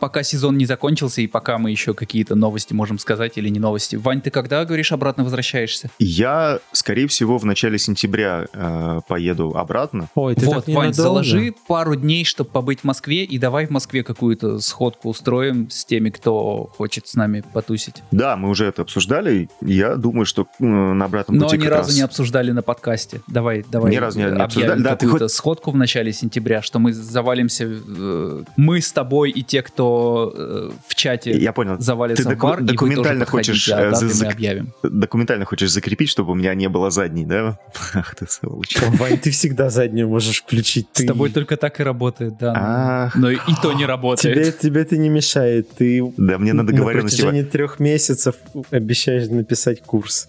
Пока 0.00 0.22
сезон 0.22 0.56
не 0.58 0.64
закончился 0.66 1.20
и 1.20 1.26
пока 1.26 1.58
мы 1.58 1.70
еще 1.70 1.94
какие-то 1.94 2.34
новости 2.34 2.72
можем 2.72 2.98
сказать 2.98 3.32
или 3.36 3.48
не 3.48 3.60
новости. 3.60 3.96
Вань, 3.96 4.20
ты 4.20 4.30
когда, 4.30 4.64
говоришь, 4.64 4.92
обратно 4.92 5.24
возвращаешься? 5.24 5.90
Я, 5.98 6.58
скорее 6.72 7.06
всего, 7.06 7.38
в 7.38 7.44
начале 7.44 7.78
сентября 7.78 8.46
э, 8.52 9.00
поеду 9.06 9.52
обратно. 9.56 10.08
Ой, 10.14 10.34
ты 10.34 10.46
вот, 10.46 10.64
так 10.64 10.74
Вань, 10.74 10.94
заложи 10.94 11.54
пару 11.68 11.94
дней, 11.94 12.24
чтобы 12.24 12.50
побыть 12.50 12.80
в 12.80 12.84
Москве, 12.84 13.24
и 13.24 13.38
давай 13.38 13.66
в 13.66 13.70
Москве 13.70 14.02
какую-то 14.02 14.58
сходку 14.60 15.10
устроим 15.10 15.68
с 15.70 15.84
теми, 15.84 16.10
кто 16.10 16.70
хочет 16.76 17.06
с 17.06 17.14
нами 17.14 17.44
потусить. 17.52 18.02
Да, 18.10 18.36
мы 18.36 18.48
уже 18.48 18.66
это 18.66 18.82
обсуждали. 18.82 19.48
Я 19.60 19.96
думаю, 19.96 20.24
что 20.24 20.46
э, 20.58 20.64
на 20.64 21.04
обратном 21.04 21.36
Но 21.36 21.44
пути 21.44 21.58
ни 21.58 21.62
как 21.62 21.70
разу 21.70 21.88
раз- 21.88 21.96
не 21.96 22.02
обсуждали 22.02 22.50
на 22.52 22.62
подкасте. 22.62 23.20
Давай, 23.26 23.64
давай 23.68 23.92
Ни 23.92 23.96
разу 23.96 24.18
не- 24.18 24.24
не 24.24 24.42
обсуждали. 24.42 24.80
Да, 24.82 24.96
ты 24.96 25.06
какую-то 25.06 25.28
сходку 25.28 25.70
в 25.70 25.76
начале 25.76 26.12
сентября, 26.12 26.62
что 26.62 26.78
мы 26.78 26.92
завалимся, 26.94 27.64
э, 27.68 28.42
мы 28.56 28.80
с 28.80 28.92
тобой 28.92 29.30
и 29.30 29.42
те, 29.42 29.62
кто 29.62 29.89
э, 30.34 30.70
в 30.86 30.94
чате 30.94 31.32
Я 31.38 31.52
понял. 31.52 31.76
завалится 31.78 32.28
Ты 32.28 32.36
бар, 32.36 32.60
доку- 32.60 32.62
и 32.62 32.62
вы 32.62 32.66
документально 32.94 33.26
хочешь, 33.26 33.68
а 33.70 33.80
э, 33.80 33.90
мы 33.90 34.08
зак- 34.08 34.32
объявим. 34.32 34.72
Документально 34.82 35.44
хочешь 35.44 35.70
закрепить, 35.70 36.08
чтобы 36.08 36.32
у 36.32 36.34
меня 36.34 36.54
не 36.54 36.68
было 36.68 36.90
задней, 36.90 37.24
да? 37.24 37.58
Ах 37.94 38.14
ты 38.14 38.26
сволочь. 38.28 38.76
Вань, 38.98 39.18
ты 39.18 39.30
всегда 39.30 39.70
заднюю 39.70 40.08
можешь 40.08 40.42
включить. 40.42 40.86
С 40.92 40.98
Ты... 40.98 41.06
тобой 41.06 41.30
только 41.30 41.56
так 41.56 41.80
и 41.80 41.82
работает, 41.82 42.38
да. 42.38 42.52
Ах, 42.56 43.16
Но 43.16 43.30
и 43.30 43.38
то 43.62 43.72
не 43.72 43.86
работает. 43.86 44.34
Тебе, 44.36 44.52
тебе 44.52 44.80
это 44.82 44.96
не 44.96 45.08
мешает. 45.08 45.68
Ты 45.76 46.02
Да, 46.16 46.38
мне 46.38 46.52
на 46.52 46.66
договоренности... 46.66 47.20
на 47.22 47.26
протяжении 47.28 47.48
трех 47.50 47.80
месяцев 47.80 48.34
обещаешь 48.70 49.28
написать 49.28 49.82
курс. 49.82 50.28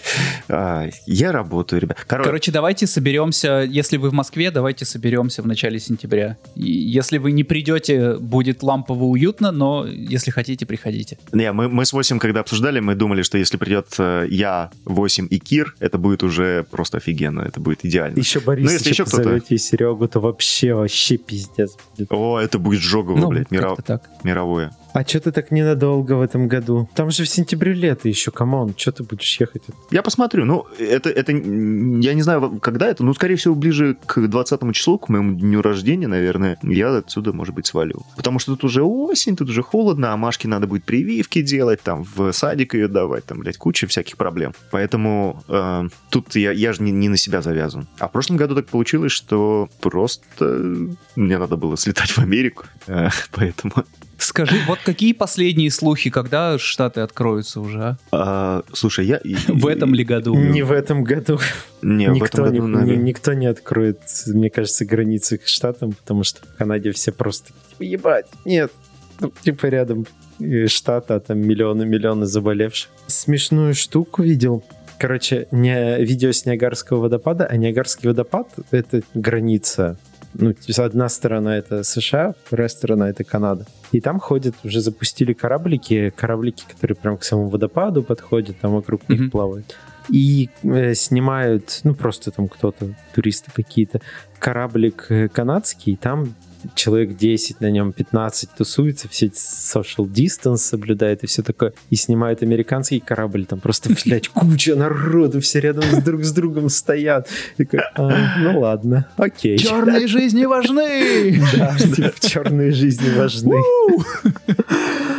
А, 0.50 0.88
Я 1.06 1.32
работаю, 1.32 1.82
ребят. 1.82 1.98
Короче, 2.08 2.28
Короче, 2.30 2.52
давайте 2.52 2.88
соберемся, 2.88 3.66
если 3.68 3.98
вы 3.98 4.10
в 4.10 4.14
Москве, 4.14 4.52
давайте 4.52 4.86
соберемся 4.86 5.42
в 5.42 5.48
начале 5.48 5.80
сентября. 5.80 6.38
И 6.56 6.72
если 6.72 7.18
вы 7.18 7.32
не 7.32 7.44
придете, 7.44 8.16
будет 8.18 8.64
лампово 8.64 9.04
уютно, 9.06 9.51
но 9.52 9.86
если 9.86 10.32
хотите, 10.32 10.66
приходите. 10.66 11.18
не, 11.34 11.52
мы, 11.52 11.68
мы 11.70 11.86
с 11.86 11.94
8, 11.94 12.20
когда 12.20 12.40
обсуждали, 12.42 12.80
мы 12.80 12.96
думали, 12.96 13.22
что 13.24 13.38
если 13.38 13.58
придет 13.58 13.88
э, 14.00 14.26
я, 14.30 14.72
8 14.86 15.28
и 15.30 15.40
Кир, 15.40 15.76
это 15.80 15.98
будет 15.98 16.24
уже 16.24 16.66
просто 16.70 16.98
офигенно, 16.98 17.42
это 17.42 17.60
будет 17.60 17.86
идеально. 17.86 18.18
Еще 18.18 18.40
Борис, 18.40 18.66
Ну, 18.66 18.72
если 18.72 18.90
еще 18.90 19.06
кто-то- 19.06 19.42
и 19.50 19.58
Серегу, 19.58 20.08
то 20.08 20.20
вообще, 20.20 20.74
вообще 20.74 21.18
пиздец 21.18 21.78
будет. 21.98 22.12
О, 22.12 22.40
это 22.40 22.60
будет 22.60 22.82
жогово, 22.82 23.18
Ну, 23.18 23.30
блядь, 23.30 23.48
как-то 23.50 23.82
так. 23.82 24.10
мировое. 24.24 24.72
А 24.94 25.06
что 25.06 25.22
ты 25.22 25.32
так 25.32 25.52
ненадолго 25.52 26.14
в 26.14 26.22
этом 26.22 26.48
году? 26.48 26.90
Там 26.96 27.12
же 27.12 27.24
в 27.24 27.30
сентябре 27.30 27.74
лето 27.74 28.10
еще, 28.10 28.32
come 28.32 28.56
on, 28.56 28.74
что 28.78 28.92
ты 28.92 29.04
будешь 29.04 29.40
ехать? 29.40 29.64
Я 29.90 30.02
посмотрю. 30.04 30.46
Ну, 30.46 30.66
это, 30.78 31.10
это, 31.10 31.32
я 31.32 32.14
не 32.14 32.22
знаю, 32.22 32.60
когда 32.62 32.88
это, 32.88 33.04
ну, 33.04 33.14
скорее 33.14 33.36
всего, 33.36 33.56
ближе 33.56 33.98
к 34.06 34.28
20 34.28 34.74
числу, 34.74 35.00
к 35.00 35.10
моему 35.10 35.40
дню 35.40 35.62
рождения, 35.62 36.08
наверное, 36.08 36.58
я 36.64 36.98
отсюда, 36.98 37.32
может 37.32 37.56
быть, 37.56 37.68
свалю. 37.68 38.02
Потому 38.18 38.40
что 38.40 38.54
тут 38.54 38.66
уже 38.66 38.84
осень, 38.84 39.36
тут 39.36 39.50
уже 39.50 39.64
холодно, 39.64 40.14
а 40.14 40.18
Машке 40.18 40.48
надо 40.48 40.68
будет 40.68 40.84
прививки 40.84 41.42
делать, 41.42 41.82
там, 41.82 42.04
в 42.16 42.32
садик 42.34 42.74
ее 42.74 42.88
давать, 42.88 43.26
там, 43.26 43.40
блядь, 43.40 43.58
куча 43.58 43.88
всяких 43.88 44.18
проблем. 44.18 44.54
Поэтому 44.72 45.42
э, 45.48 45.88
тут 46.10 46.36
я, 46.36 46.52
я 46.52 46.74
же 46.74 46.84
не, 46.84 46.92
не 46.92 47.08
на 47.08 47.18
себя 47.18 47.42
завязан. 47.42 47.88
А 48.00 48.08
в 48.08 48.12
прошлом 48.12 48.38
году 48.38 48.56
так 48.56 48.68
получилось, 48.68 49.14
что 49.14 49.70
просто 49.80 50.88
мне 51.16 51.38
надо 51.38 51.56
было 51.56 51.78
слетать 51.78 52.10
в 52.12 52.20
Америку, 52.20 52.66
э, 52.88 53.10
поэтому... 53.32 53.74
Скажи, 54.24 54.56
вот 54.68 54.80
какие 54.86 55.14
последние 55.14 55.72
слухи, 55.72 56.10
когда 56.10 56.58
Штаты 56.58 57.02
откроются 57.02 57.60
уже, 57.60 57.82
а? 57.82 57.98
а, 58.12 58.64
слушай, 58.74 59.06
я... 59.06 59.20
В 59.48 59.68
этом 59.68 59.94
ли 59.96 60.04
году? 60.04 60.36
Не 60.36 60.62
в 60.62 60.72
этом 60.72 61.04
году. 61.04 61.40
Не, 61.82 62.08
в 62.10 62.14
никто, 62.14 62.28
этом 62.28 62.46
году, 62.46 62.68
не, 62.68 62.76
наверное. 62.76 62.96
ни- 62.98 63.04
никто 63.10 63.34
не 63.34 63.48
откроет, 63.48 64.00
мне 64.28 64.50
кажется, 64.50 64.86
границы 64.86 65.38
к 65.38 65.48
штатам, 65.48 65.94
потому 65.94 66.24
что 66.24 66.42
в 66.46 66.56
Канаде 66.58 66.92
все 66.92 67.12
просто 67.12 67.52
типа, 67.72 67.84
ебать, 67.84 68.28
нет, 68.46 68.72
Ну, 69.20 69.34
типа 69.42 69.66
рядом 69.68 70.06
э, 70.40 70.68
штат, 70.68 71.10
а 71.12 71.20
там 71.20 71.40
миллионы-миллионы 71.40 72.26
заболевших. 72.28 72.90
Смешную 73.08 73.74
штуку 73.74 74.22
видел. 74.24 74.64
Короче, 75.00 75.48
не 75.52 75.98
видео 76.04 76.32
с 76.32 76.46
Ниагарского 76.46 77.00
водопада, 77.02 77.48
а 77.48 77.58
Ниагарский 77.58 78.08
водопад— 78.10 78.48
это 78.72 79.02
граница. 79.16 79.98
Ну, 80.34 80.54
есть 80.68 80.80
одна 80.80 81.10
сторона— 81.10 81.58
это 81.58 81.84
США, 81.84 82.34
вторая 82.46 82.70
сторона— 82.70 83.10
это 83.10 83.24
Канада. 83.24 83.66
И 83.92 84.00
там 84.00 84.20
ходят, 84.20 84.56
уже 84.64 84.80
запустили 84.82 85.34
кораблики, 85.34 86.12
кораблики, 86.16 86.64
которые 86.72 86.96
прям 86.96 87.18
к 87.18 87.24
самому 87.24 87.50
водопаду 87.50 88.04
подходят, 88.04 88.58
там 88.62 88.72
вокруг 88.72 89.08
них 89.10 89.20
Мгм. 89.22 89.32
плавают. 89.32 89.76
И 90.10 90.50
э, 90.64 90.94
снимают, 90.96 91.82
ну, 91.84 91.94
просто 91.94 92.32
там 92.32 92.48
кто-то, 92.48 92.96
туристы 93.14 93.52
какие-то, 93.54 94.02
кораблик 94.40 95.08
э, 95.10 95.28
канадский, 95.28 95.96
там 95.96 96.34
человек 96.76 97.18
10 97.18 97.62
на 97.62 97.70
нем, 97.72 97.94
15 97.94 98.50
тусуется, 98.52 99.08
все 99.10 99.28
social 99.28 100.06
distance 100.06 100.58
соблюдает 100.58 101.24
и 101.24 101.28
все 101.28 101.42
такое. 101.44 101.74
И 101.90 101.96
снимают 101.96 102.44
американский 102.44 103.00
корабль, 103.00 103.46
там 103.46 103.60
просто, 103.60 103.90
блядь, 104.06 104.28
куча 104.34 104.76
народу, 104.76 105.42
все 105.42 105.60
рядом 105.60 105.84
с 105.84 106.04
друг 106.04 106.24
с 106.24 106.32
другом 106.32 106.70
стоят. 106.70 107.28
Такой, 107.58 107.82
«А, 107.96 108.40
ну 108.40 108.60
ладно, 108.60 109.08
окей. 109.18 109.58
Черные 109.58 110.08
жизни 110.08 110.46
важны! 110.46 111.42
Да, 111.56 111.76
черные 112.20 112.72
жизни 112.72 113.10
важны. 113.16 113.56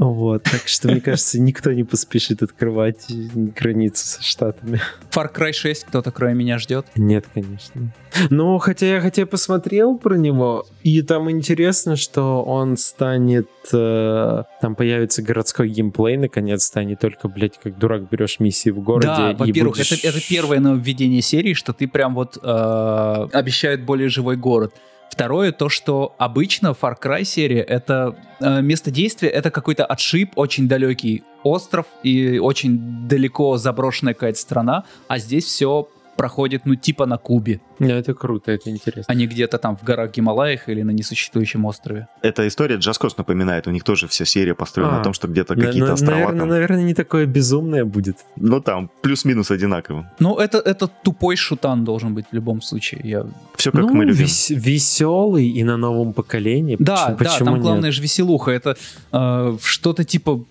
Вот, 0.00 0.44
так 0.44 0.66
что, 0.66 0.88
мне 0.88 1.02
кажется, 1.02 1.38
никто 1.38 1.70
не 1.72 1.84
поспешит 1.84 2.42
открывать 2.42 3.04
границу 3.34 4.06
со 4.06 4.22
Штатами. 4.22 4.80
Far 5.10 5.30
Cry 5.32 5.52
6 5.52 5.84
кто-то 5.84 6.10
кроме 6.10 6.32
меня 6.32 6.58
ждет. 6.58 6.86
Нет, 6.96 7.26
конечно. 7.34 7.92
Ну, 8.30 8.56
хотя 8.58 8.86
я 8.86 9.00
хотя 9.02 9.26
посмотрел 9.26 9.98
про 9.98 10.16
него, 10.16 10.64
и 10.82 11.02
там 11.02 11.30
интересно, 11.30 11.96
что 11.96 12.42
он 12.42 12.78
станет... 12.78 13.48
э, 13.74 14.42
там 14.62 14.74
появится 14.74 15.22
городской 15.22 15.68
геймплей, 15.68 16.16
наконец-то, 16.16 16.80
а 16.80 16.84
не 16.84 16.96
только, 16.96 17.28
блядь, 17.28 17.58
как 17.62 17.78
дурак 17.78 18.08
берешь 18.08 18.40
миссии 18.40 18.70
в 18.70 18.80
городе 18.80 19.06
Да, 19.08 19.34
во-первых, 19.38 19.76
будешь- 19.76 19.92
это, 19.92 20.08
это 20.08 20.18
первое 20.26 20.60
нововведение 20.60 21.20
серии, 21.20 21.52
что 21.52 21.74
ты 21.74 21.86
прям 21.86 22.14
вот 22.14 22.38
э, 22.42 23.26
обещают 23.32 23.82
более 23.82 24.08
живой 24.08 24.36
город. 24.36 24.72
Второе, 25.10 25.52
то, 25.52 25.68
что 25.68 26.14
обычно 26.18 26.68
Far 26.68 26.94
Cry 26.98 27.24
серия 27.24 27.62
это 27.62 28.16
э, 28.40 28.62
место 28.62 28.90
действия, 28.90 29.28
это 29.28 29.50
какой-то 29.50 29.84
отшиб, 29.84 30.32
очень 30.36 30.68
далекий 30.68 31.24
остров 31.42 31.86
и 32.02 32.38
очень 32.38 33.08
далеко 33.08 33.56
заброшенная 33.56 34.14
какая-то 34.14 34.38
страна, 34.38 34.84
а 35.08 35.18
здесь 35.18 35.44
все 35.44 35.88
проходит, 36.20 36.66
ну, 36.66 36.74
типа 36.74 37.06
на 37.06 37.16
Кубе, 37.16 37.60
Ну, 37.78 37.86
это 37.88 38.12
круто, 38.14 38.52
это 38.52 38.68
интересно. 38.70 39.04
а 39.08 39.14
не 39.14 39.26
где-то 39.26 39.56
там 39.58 39.76
в 39.76 39.82
горах 39.82 40.10
Гималаях 40.16 40.68
или 40.68 40.82
на 40.82 40.90
несуществующем 40.92 41.64
острове. 41.64 42.06
Эта 42.22 42.46
история 42.46 42.76
Джаскос 42.76 43.16
напоминает, 43.18 43.66
у 43.66 43.70
них 43.70 43.84
тоже 43.84 44.06
вся 44.06 44.24
серия 44.26 44.54
построена 44.54 44.92
А. 44.94 44.98
на 44.98 45.02
том, 45.04 45.14
что 45.14 45.28
где-то 45.28 45.54
На- 45.54 45.64
какие-то 45.66 45.86
на- 45.88 45.94
острова 45.94 46.12
наверное, 46.16 46.38
там. 46.40 46.48
наверное, 46.48 46.82
не 46.82 46.94
такое 46.94 47.26
безумное 47.26 47.84
будет. 47.84 48.16
Ну 48.36 48.60
там, 48.60 48.90
плюс-минус 49.02 49.50
одинаково. 49.50 50.04
Ну, 50.20 50.36
это, 50.36 50.58
это 50.58 50.86
тупой 51.04 51.36
шутан 51.36 51.84
должен 51.84 52.14
быть 52.14 52.26
в 52.32 52.34
любом 52.34 52.60
случае. 52.62 53.00
Я... 53.04 53.24
Все 53.56 53.70
как 53.72 53.80
ну, 53.82 53.94
мы 53.94 54.04
любим. 54.04 54.26
веселый 54.74 55.48
и 55.48 55.64
на 55.64 55.76
новом 55.78 56.12
поколении. 56.12 56.76
Да, 56.78 56.94
Почему- 56.96 57.18
да, 57.18 57.24
почему 57.24 57.44
там 57.46 57.54
нет? 57.54 57.62
главное 57.62 57.92
же 57.92 58.02
веселуха. 58.02 58.50
Это 58.50 58.76
э, 59.12 59.56
что-то 59.62 60.04
типа 60.04 60.44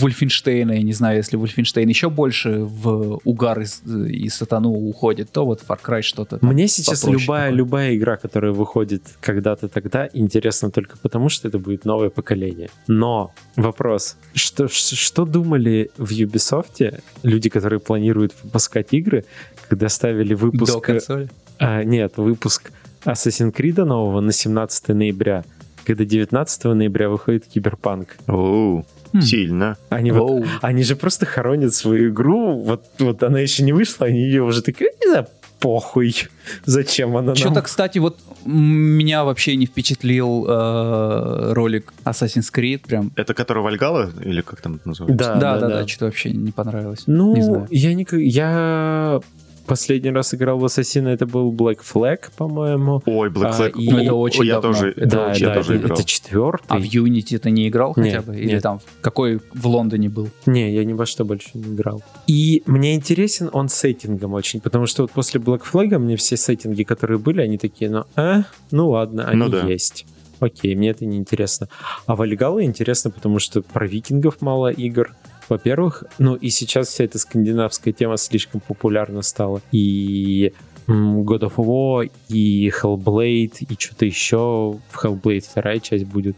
Вольфенштейна, 0.00 0.72
я 0.72 0.82
не 0.82 0.92
знаю, 0.92 1.16
если 1.16 1.36
Вольфенштейн 1.36 1.88
еще 1.88 2.08
больше 2.10 2.58
в 2.60 3.20
угар 3.24 3.60
и, 3.60 3.64
с- 3.64 3.82
и 4.24 4.28
сатану 4.28 4.70
уходит, 4.70 5.15
то 5.24 5.44
вот 5.44 5.62
Far 5.66 5.78
Cry 5.82 6.02
что-то. 6.02 6.38
Мне 6.42 6.68
сейчас 6.68 7.04
любая, 7.04 7.46
такое. 7.46 7.50
любая 7.50 7.96
игра, 7.96 8.16
которая 8.16 8.52
выходит 8.52 9.02
когда-то 9.20 9.68
тогда, 9.68 10.08
интересна 10.12 10.70
только 10.70 10.96
потому, 10.98 11.28
что 11.28 11.48
это 11.48 11.58
будет 11.58 11.84
новое 11.84 12.10
поколение. 12.10 12.70
Но 12.88 13.32
вопрос, 13.56 14.16
что, 14.34 14.68
что 14.68 15.24
думали 15.24 15.90
в 15.96 16.10
Ubisoft 16.10 17.02
люди, 17.22 17.48
которые 17.48 17.80
планируют 17.80 18.34
выпускать 18.42 18.92
игры, 18.92 19.24
когда 19.68 19.88
ставили 19.88 20.34
До 20.34 20.46
выпуск... 20.46 20.80
консоли. 20.80 21.28
а, 21.58 21.82
нет, 21.82 22.14
выпуск 22.16 22.72
Assassin's 23.04 23.54
Creed 23.54 23.84
нового 23.84 24.20
на 24.20 24.32
17 24.32 24.88
ноября, 24.88 25.44
когда 25.86 26.04
19 26.04 26.64
ноября 26.64 27.08
выходит 27.08 27.46
Киберпанк. 27.46 28.16
Оу, 28.26 28.84
Хм. 29.12 29.20
сильно. 29.20 29.76
Они 29.88 30.10
вот 30.10 30.44
они 30.62 30.82
же 30.82 30.96
просто 30.96 31.26
хоронят 31.26 31.72
свою 31.74 32.10
игру. 32.10 32.58
Вот, 32.60 32.84
вот 32.98 33.22
она 33.22 33.38
еще 33.40 33.62
не 33.62 33.72
вышла, 33.72 34.06
они 34.06 34.20
ее 34.20 34.42
уже 34.42 34.62
такие, 34.62 34.90
не 35.00 35.10
знаю, 35.10 35.26
похуй. 35.60 36.14
Зачем 36.64 37.16
она 37.16 37.28
нам? 37.28 37.36
Что-то, 37.36 37.62
кстати, 37.62 37.98
вот 37.98 38.18
меня 38.44 39.24
вообще 39.24 39.56
не 39.56 39.66
впечатлил 39.66 40.44
э, 40.48 41.52
ролик 41.52 41.92
Assassin's 42.04 42.52
Creed, 42.54 42.82
прям. 42.86 43.12
Это 43.16 43.32
который 43.34 43.62
Вальгала, 43.62 44.10
или 44.22 44.40
как 44.42 44.60
там 44.60 44.74
это 44.76 44.88
называется? 44.88 45.16
Да, 45.24 45.34
Да, 45.34 45.54
да, 45.54 45.60
да, 45.60 45.68
да, 45.68 45.80
да. 45.82 45.88
что-то 45.88 46.04
вообще 46.06 46.30
не 46.30 46.52
понравилось. 46.52 47.04
Ну, 47.06 47.34
Не 47.34 47.42
знаю. 47.42 47.66
я 47.70 47.94
не... 47.94 48.06
Я 48.24 49.20
последний 49.66 50.10
раз 50.10 50.32
играл 50.34 50.58
в 50.58 50.64
Ассасина, 50.64 51.08
это 51.08 51.26
был 51.26 51.52
Black 51.52 51.78
Flag, 51.82 52.30
по-моему. 52.36 53.02
Ой, 53.06 53.28
Black 53.30 53.50
А, 53.54 53.60
Flag. 53.60 53.72
и- 53.78 53.92
О, 53.92 53.98
Это 54.00 54.14
очень 54.14 54.44
я 54.44 54.54
давно. 54.60 54.72
тоже, 54.72 54.90
Это 54.96 55.06
да, 55.08 55.26
очень 55.30 55.40
я 55.42 55.48
да, 55.48 55.54
тоже 55.54 55.74
это, 55.74 55.84
играл. 55.84 55.98
это 55.98 56.08
четвертый. 56.08 56.66
А 56.68 56.78
в 56.78 56.82
Unity 56.82 57.38
ты 57.38 57.50
не 57.50 57.68
играл 57.68 57.92
Нет, 57.96 58.06
хотя 58.16 58.22
бы? 58.22 58.36
Или 58.38 58.52
нет. 58.54 58.62
там 58.62 58.80
какой 59.00 59.40
в 59.52 59.66
Лондоне 59.66 60.08
был? 60.08 60.28
Не, 60.46 60.72
я 60.74 60.84
ни 60.84 60.92
во 60.92 61.04
что 61.06 61.24
больше 61.24 61.50
не 61.54 61.74
играл. 61.74 62.02
И 62.26 62.62
мне 62.66 62.94
интересен 62.94 63.50
он 63.52 63.68
сеттингом 63.68 64.32
очень, 64.34 64.60
потому 64.60 64.86
что 64.86 65.02
вот 65.02 65.10
после 65.12 65.40
Black 65.40 65.62
Flag 65.70 65.98
мне 65.98 66.16
все 66.16 66.36
сеттинги, 66.36 66.82
которые 66.82 67.18
были, 67.18 67.40
они 67.40 67.58
такие, 67.58 67.90
ну, 67.90 68.04
а, 68.16 68.44
ну 68.70 68.90
ладно, 68.90 69.24
они 69.28 69.40
Ну 69.40 69.48
да. 69.48 69.66
есть. 69.66 70.06
окей, 70.40 70.74
мне 70.74 70.90
это 70.90 71.06
не 71.06 71.16
интересно. 71.16 71.68
А 72.06 72.14
Вальгала 72.14 72.62
интересно, 72.62 73.10
потому 73.10 73.38
что 73.38 73.62
про 73.62 73.86
викингов 73.86 74.42
мало 74.42 74.70
игр. 74.70 75.14
Во-первых, 75.48 76.04
ну 76.18 76.34
и 76.34 76.50
сейчас 76.50 76.88
вся 76.88 77.04
эта 77.04 77.18
скандинавская 77.18 77.92
тема 77.94 78.16
слишком 78.16 78.60
популярна 78.60 79.22
стала. 79.22 79.60
И 79.72 80.52
God 80.88 81.40
of 81.40 81.54
War, 81.56 82.10
и 82.28 82.68
Hellblade, 82.70 83.66
и 83.68 83.74
что-то 83.78 84.06
еще. 84.06 84.78
В 84.90 85.04
Hellblade 85.04 85.40
вторая 85.40 85.78
часть 85.80 86.04
будет. 86.04 86.36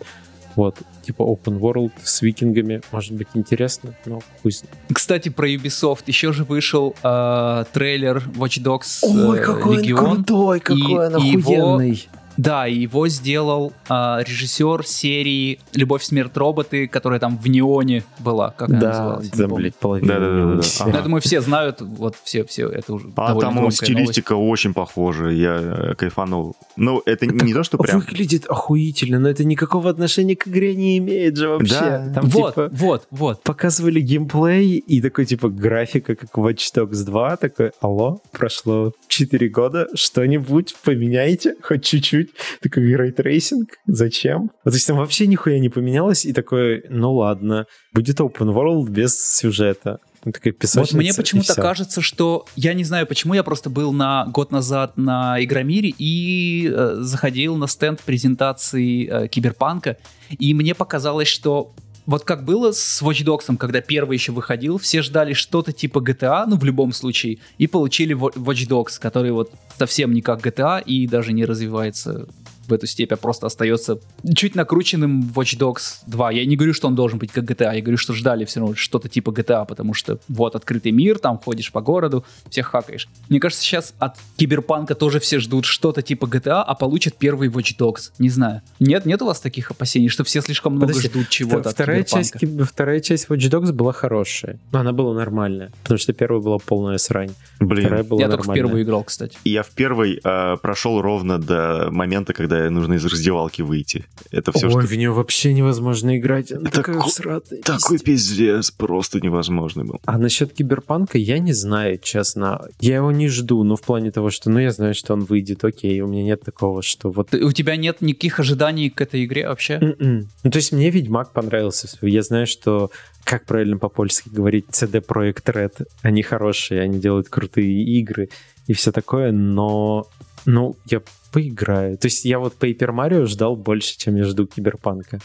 Вот, 0.56 0.76
типа 1.02 1.22
open 1.22 1.60
world 1.60 1.92
с 2.02 2.20
викингами. 2.20 2.80
Может 2.90 3.12
быть 3.12 3.28
интересно, 3.34 3.94
но 4.06 4.20
пусть. 4.42 4.64
Кстати, 4.92 5.28
про 5.28 5.48
Ubisoft. 5.48 6.02
Еще 6.06 6.32
же 6.32 6.42
вышел 6.44 6.96
э, 7.02 7.64
трейлер 7.72 8.24
Watch 8.34 8.60
Dogs 8.62 9.04
э, 9.04 9.28
Ой, 9.28 9.40
какой 9.40 9.76
Legion. 9.76 9.92
он 10.04 10.14
крутой, 10.24 10.60
какой 10.60 10.80
И- 10.80 10.96
он 10.96 11.16
и 11.22 11.28
его- 11.28 11.74
охуенный. 11.74 12.08
Да, 12.38 12.68
и 12.68 12.75
его 12.78 13.09
сделал 13.09 13.73
а, 13.88 14.21
режиссер 14.25 14.87
серии 14.87 15.59
«Любовь, 15.75 16.04
смерть, 16.04 16.37
роботы», 16.37 16.87
которая 16.87 17.18
там 17.18 17.37
в 17.37 17.49
Неоне 17.49 18.04
была. 18.21 18.50
Как 18.50 18.68
она 18.71 18.80
Да, 18.80 18.88
называлась? 18.88 19.28
Помню. 19.30 19.54
блядь, 19.57 19.75
половина. 19.75 20.09
Да-да-да-да-да. 20.14 20.42
у 20.42 20.47
меня 20.47 20.54
Ага. 20.59 20.62
себя. 20.62 20.97
Я 20.97 21.02
думаю, 21.02 21.21
все 21.21 21.40
знают, 21.40 21.80
вот 21.80 22.16
все, 22.23 22.45
все, 22.45 22.68
это 22.68 22.95
уже 22.95 23.11
А 23.16 23.38
там 23.40 23.71
стилистика 23.73 24.35
очень 24.35 24.73
похожа, 24.73 25.28
я 25.30 25.59
э, 25.61 25.95
кайфанул. 25.97 26.54
Ну, 26.76 27.02
это 27.04 27.26
не 27.26 27.52
то, 27.52 27.64
что 27.64 27.76
прям... 27.76 27.99
Выглядит 27.99 28.47
охуительно, 28.47 29.18
но 29.18 29.28
это 29.28 29.45
никакого 29.45 29.90
отношения 29.90 30.37
к 30.37 30.47
игре 30.47 30.76
не 30.76 30.99
имеет 30.99 31.37
же 31.37 31.49
вообще. 31.49 31.75
Да. 31.75 32.12
Там, 32.14 32.28
новость. 32.28 32.35
Вот, 32.35 32.54
типа, 32.54 32.71
вот, 32.73 33.07
вот. 33.11 33.42
показывали 33.42 34.00
геймплей 34.00 34.76
и 34.76 35.00
такой, 35.00 35.26
типа, 35.26 35.49
графика, 35.49 36.14
как 36.14 36.30
Watch 36.37 36.73
Dogs 36.75 37.04
2, 37.04 37.37
такой, 37.37 37.73
алло, 37.80 38.21
прошло 38.30 38.92
4 39.09 39.49
года, 39.49 39.88
что-нибудь 39.95 40.76
поменяйте, 40.85 41.57
хоть 41.62 41.83
чуть-чуть. 41.83 42.27
Такой 42.62 42.85
ray 42.94 43.15
tracing, 43.15 43.70
зачем? 43.87 44.50
Вот, 44.64 44.73
то 44.73 44.76
есть 44.76 44.87
там 44.87 44.97
вообще 44.97 45.26
нихуя 45.26 45.58
не 45.58 45.68
поменялось, 45.68 46.25
и 46.25 46.32
такой, 46.32 46.85
ну 46.88 47.14
ладно, 47.14 47.66
будет 47.92 48.20
open 48.20 48.54
world 48.54 48.90
без 48.90 49.18
сюжета. 49.18 49.99
Ну, 50.25 50.32
такая 50.32 50.54
Вот 50.75 50.92
мне 50.92 51.14
почему-то 51.14 51.54
кажется, 51.54 52.02
что 52.02 52.44
я 52.56 52.75
не 52.75 52.85
знаю 52.85 53.06
почему, 53.06 53.35
я 53.35 53.42
просто 53.42 53.70
был 53.70 53.92
на 53.92 54.26
год 54.26 54.50
назад 54.50 54.97
на 54.97 55.42
Игромире 55.42 55.94
и 55.97 56.70
э, 56.70 56.97
заходил 56.99 57.56
на 57.56 57.68
стенд 57.68 58.00
презентации 58.00 59.08
э, 59.08 59.28
Киберпанка, 59.28 59.97
и 60.30 60.54
мне 60.54 60.75
показалось, 60.75 61.28
что 61.28 61.75
вот 62.08 62.24
как 62.24 62.42
было 62.42 62.72
с 62.72 63.02
Watch 63.02 63.22
Dogs, 63.22 63.54
когда 63.58 63.82
первый 63.82 64.16
еще 64.16 64.32
выходил, 64.32 64.78
все 64.78 65.02
ждали 65.02 65.34
что-то 65.34 65.72
типа 65.72 65.98
GTA, 65.98 66.46
ну 66.46 66.56
в 66.56 66.64
любом 66.64 66.94
случае, 66.94 67.38
и 67.58 67.66
получили 67.66 68.16
Wa- 68.16 68.32
Watch 68.32 68.66
Dogs, 68.66 68.98
который 68.98 69.30
вот 69.30 69.52
совсем 69.78 70.14
не 70.14 70.22
как 70.22 70.40
GTA 70.40 70.82
и 70.82 71.06
даже 71.06 71.34
не 71.34 71.44
развивается 71.44 72.26
в 72.68 72.72
эту 72.72 72.87
степь, 72.87 73.12
а 73.12 73.16
просто 73.16 73.46
остается 73.46 73.98
чуть 74.34 74.54
накрученным 74.54 75.32
Watch 75.34 75.58
Dogs 75.58 76.00
2. 76.06 76.32
Я 76.32 76.46
не 76.46 76.56
говорю, 76.56 76.75
что 76.75 76.87
он 76.88 76.94
должен 76.94 77.18
быть 77.18 77.32
как 77.32 77.44
GTA, 77.44 77.75
я 77.75 77.80
говорю, 77.80 77.96
что 77.96 78.12
ждали 78.14 78.44
все 78.44 78.60
равно 78.60 78.75
что-то 78.75 79.08
типа 79.08 79.30
GTA, 79.30 79.66
потому 79.66 79.94
что 79.94 80.18
вот 80.28 80.54
открытый 80.54 80.92
мир, 80.92 81.18
там 81.18 81.38
ходишь 81.38 81.72
по 81.72 81.80
городу, 81.80 82.25
всех 82.50 82.66
хакаешь. 82.66 83.08
Мне 83.28 83.40
кажется, 83.40 83.62
сейчас 83.64 83.94
от 83.98 84.16
Киберпанка 84.37 84.94
тоже 84.94 85.20
все 85.20 85.38
ждут 85.38 85.64
что-то 85.64 86.02
типа 86.02 86.26
GTA, 86.26 86.62
а 86.66 86.75
получат 86.75 87.14
первый 87.16 87.48
Watch 87.48 87.76
Dogs. 87.78 88.12
Не 88.18 88.28
знаю. 88.30 88.62
Нет, 88.80 89.06
нет 89.06 89.22
у 89.22 89.26
вас 89.26 89.40
таких 89.40 89.70
опасений, 89.70 90.08
что 90.08 90.25
все 90.25 90.40
слишком 90.40 90.75
много 90.75 90.88
Подожди, 90.88 91.08
ждут 91.08 91.28
чего-то 91.28 91.68
от 91.70 91.75
Вторая 91.75 92.02
часть, 92.04 92.32
Киберпанка? 92.32 92.62
Киб- 92.64 92.72
вторая 92.72 93.00
часть 93.00 93.26
Watch 93.28 93.50
Dogs 93.50 93.72
была 93.72 93.92
хорошая. 93.92 94.58
Но 94.72 94.80
она 94.80 94.92
была 94.92 95.14
нормальная. 95.14 95.72
Потому 95.82 95.98
что 95.98 96.12
первая 96.12 96.40
была 96.40 96.58
полная 96.58 96.98
срань. 96.98 97.30
Вторая 97.56 97.68
Блин, 98.02 98.06
была 98.08 98.20
Я 98.20 98.26
только 98.28 98.42
в 98.42 98.46
нормальная. 98.46 98.54
первую 98.64 98.82
играл, 98.82 99.04
кстати. 99.04 99.37
я 99.44 99.62
в 99.62 99.70
первый 99.70 100.20
э, 100.22 100.56
прошел 100.60 101.00
ровно 101.00 101.38
до 101.38 101.88
момента, 101.90 102.32
когда 102.32 102.57
нужно 102.70 102.94
из 102.94 103.04
раздевалки 103.04 103.62
выйти. 103.62 104.04
Это 104.30 104.52
все, 104.52 104.66
Ой, 104.66 104.70
что... 104.72 104.80
в 104.80 104.94
нее 104.94 105.10
вообще 105.10 105.52
невозможно 105.52 106.16
играть. 106.18 106.52
Она 106.52 106.70
Тако- 106.70 106.92
такая 106.92 107.00
всратая. 107.02 107.62
Такой 107.62 107.98
пиздец. 107.98 108.70
просто 108.70 109.20
невозможный 109.20 109.84
был. 109.84 110.00
А 110.04 110.18
насчет 110.18 110.52
Киберпанка 110.52 111.18
я 111.18 111.38
не 111.38 111.52
знаю, 111.52 111.98
честно. 112.02 112.60
Я 112.80 112.96
его 112.96 113.12
не 113.12 113.28
жду, 113.28 113.62
ну, 113.64 113.76
в 113.76 113.82
плане 113.82 114.10
того, 114.10 114.30
что, 114.30 114.50
ну, 114.50 114.58
я 114.58 114.70
знаю, 114.70 114.94
что 114.94 115.14
он 115.14 115.24
выйдет, 115.24 115.64
окей, 115.64 116.00
у 116.00 116.06
меня 116.06 116.22
нет 116.24 116.42
такого, 116.42 116.82
что 116.82 117.10
вот... 117.10 117.34
У 117.34 117.52
тебя 117.52 117.76
нет 117.76 118.00
никаких 118.00 118.40
ожиданий 118.40 118.90
к 118.90 119.00
этой 119.00 119.24
игре 119.24 119.48
вообще? 119.48 119.74
М-м. 119.74 120.28
Ну, 120.44 120.50
то 120.50 120.56
есть 120.56 120.72
мне 120.72 120.90
Ведьмак 120.90 121.32
понравился. 121.32 121.88
Я 122.02 122.22
знаю, 122.22 122.46
что, 122.46 122.90
как 123.24 123.44
правильно 123.44 123.78
по-польски 123.78 124.28
говорить, 124.28 124.66
CD 124.70 125.04
Projekt 125.04 125.44
Red, 125.52 125.86
они 126.02 126.22
хорошие, 126.22 126.80
они 126.82 126.98
делают 126.98 127.28
крутые 127.28 127.82
игры 127.84 128.28
и 128.66 128.72
все 128.74 128.92
такое, 128.92 129.32
но, 129.32 130.06
ну, 130.50 130.76
я 130.87 131.02
поиграю. 131.31 131.99
То 131.99 132.07
есть 132.07 132.25
я 132.25 132.38
вот 132.38 132.55
Paper 132.59 132.88
Mario 132.88 133.26
ждал 133.26 133.55
больше, 133.55 133.99
чем 133.99 134.17
я 134.17 134.25
жду 134.25 134.47
Киберпанка, 134.47 135.19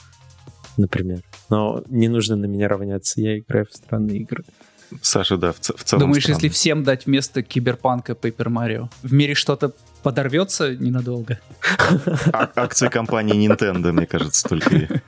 например. 0.75 1.21
Но 1.49 1.81
не 1.87 2.09
нужно 2.09 2.35
на 2.35 2.45
меня 2.45 2.67
равняться, 2.67 3.21
я 3.21 3.39
играю 3.39 3.65
в 3.71 3.73
странные 3.73 4.17
игры. 4.19 4.43
Саша, 5.01 5.37
да, 5.37 5.53
в, 5.53 5.59
ц- 5.61 5.73
в 5.77 5.83
целом 5.85 6.01
Думаешь, 6.01 6.23
странно. 6.23 6.35
если 6.35 6.49
всем 6.49 6.83
дать 6.83 7.05
вместо 7.05 7.41
Киберпанка 7.41 8.13
Paper 8.13 8.47
Mario, 8.47 8.89
в 9.01 9.13
мире 9.13 9.33
что-то 9.33 9.73
подорвется 10.03 10.75
ненадолго? 10.75 11.39
А- 12.33 12.49
акции 12.55 12.87
компании 12.89 13.47
Nintendo, 13.47 13.91
мне 13.91 14.05
кажется, 14.05 14.47
только 14.47 15.01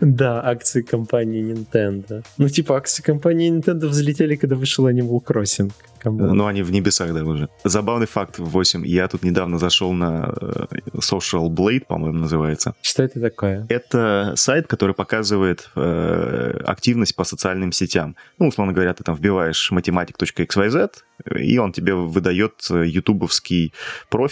Да, 0.00 0.42
акции 0.44 0.82
компании 0.82 1.42
Nintendo. 1.42 2.24
Ну, 2.38 2.48
типа, 2.48 2.76
акции 2.76 3.02
компании 3.02 3.50
Nintendo 3.50 3.86
взлетели, 3.86 4.36
когда 4.36 4.56
вышел 4.56 4.88
Animal 4.88 5.20
Crossing. 5.24 5.72
Ну, 6.04 6.46
они 6.46 6.62
в 6.62 6.70
небесах, 6.70 7.12
да, 7.12 7.24
уже. 7.24 7.48
Забавный 7.64 8.06
факт 8.06 8.38
8. 8.38 8.86
Я 8.86 9.08
тут 9.08 9.22
недавно 9.22 9.58
зашел 9.58 9.92
на 9.92 10.32
э, 10.40 10.64
Social 10.96 11.48
Blade, 11.48 11.84
по-моему, 11.86 12.20
называется. 12.20 12.74
Что 12.80 13.02
это 13.02 13.20
такое? 13.20 13.66
Это 13.68 14.32
сайт, 14.36 14.66
который 14.66 14.94
показывает 14.94 15.68
э, 15.76 16.62
активность 16.64 17.14
по 17.16 17.24
социальным 17.24 17.72
сетям. 17.72 18.16
Ну, 18.38 18.48
условно 18.48 18.72
говоря, 18.72 18.94
ты 18.94 19.04
там 19.04 19.14
вбиваешь 19.14 19.70
математик.xyz, 19.70 20.90
и 21.36 21.58
он 21.58 21.72
тебе 21.72 21.94
выдает 21.94 22.66
э, 22.70 22.86
ютубовский 22.86 23.74
профиль 24.08 24.29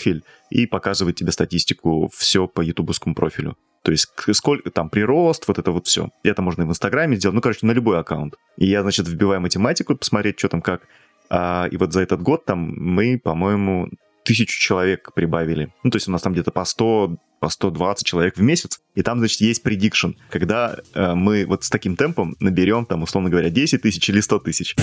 и 0.51 0.67
показывает 0.67 1.17
тебе 1.17 1.33
статистику 1.33 2.11
все 2.15 2.47
по 2.47 2.61
ютубовскому 2.61 3.15
профилю. 3.15 3.57
То 3.83 3.93
есть 3.93 4.09
сколько 4.33 4.71
там 4.71 4.91
прирост, 4.91 5.49
вот 5.49 5.59
это 5.59 5.71
вот 5.73 5.87
все. 5.87 6.11
Это 6.23 6.43
можно 6.43 6.63
и 6.63 6.65
в 6.65 6.71
Инстаграме 6.71 7.17
сделать, 7.17 7.35
ну, 7.35 7.41
короче, 7.41 7.65
на 7.65 7.73
любой 7.73 7.99
аккаунт. 7.99 8.35
И 8.57 8.67
я, 8.67 8.83
значит, 8.83 9.09
вбиваю 9.09 9.41
математику, 9.41 9.97
посмотреть, 9.97 10.39
что 10.39 10.49
там 10.49 10.63
как. 10.63 10.83
А, 11.31 11.69
и 11.71 11.77
вот 11.77 11.93
за 11.93 12.01
этот 12.01 12.23
год 12.23 12.45
там 12.45 12.75
мы, 12.77 13.19
по-моему, 13.19 13.89
тысячу 14.25 14.61
человек 14.61 15.13
прибавили. 15.15 15.73
Ну, 15.85 15.91
то 15.91 15.97
есть 15.97 16.09
у 16.09 16.11
нас 16.11 16.23
там 16.23 16.33
где-то 16.33 16.51
по 16.51 16.65
100, 16.65 17.17
по 17.41 17.49
120 17.49 18.07
человек 18.07 18.37
в 18.37 18.43
месяц. 18.43 18.81
И 18.95 19.03
там, 19.03 19.19
значит, 19.19 19.41
есть 19.41 19.63
предикшн, 19.63 20.11
когда 20.31 20.77
э, 20.95 21.15
мы 21.15 21.47
вот 21.47 21.65
с 21.65 21.71
таким 21.71 21.97
темпом 21.97 22.37
наберем, 22.41 22.85
там, 22.85 23.03
условно 23.03 23.31
говоря, 23.31 23.51
10 23.51 23.83
тысяч 23.83 24.09
или 24.11 24.21
100 24.21 24.39
тысяч. 24.41 24.75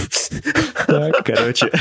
Короче, 0.87 1.71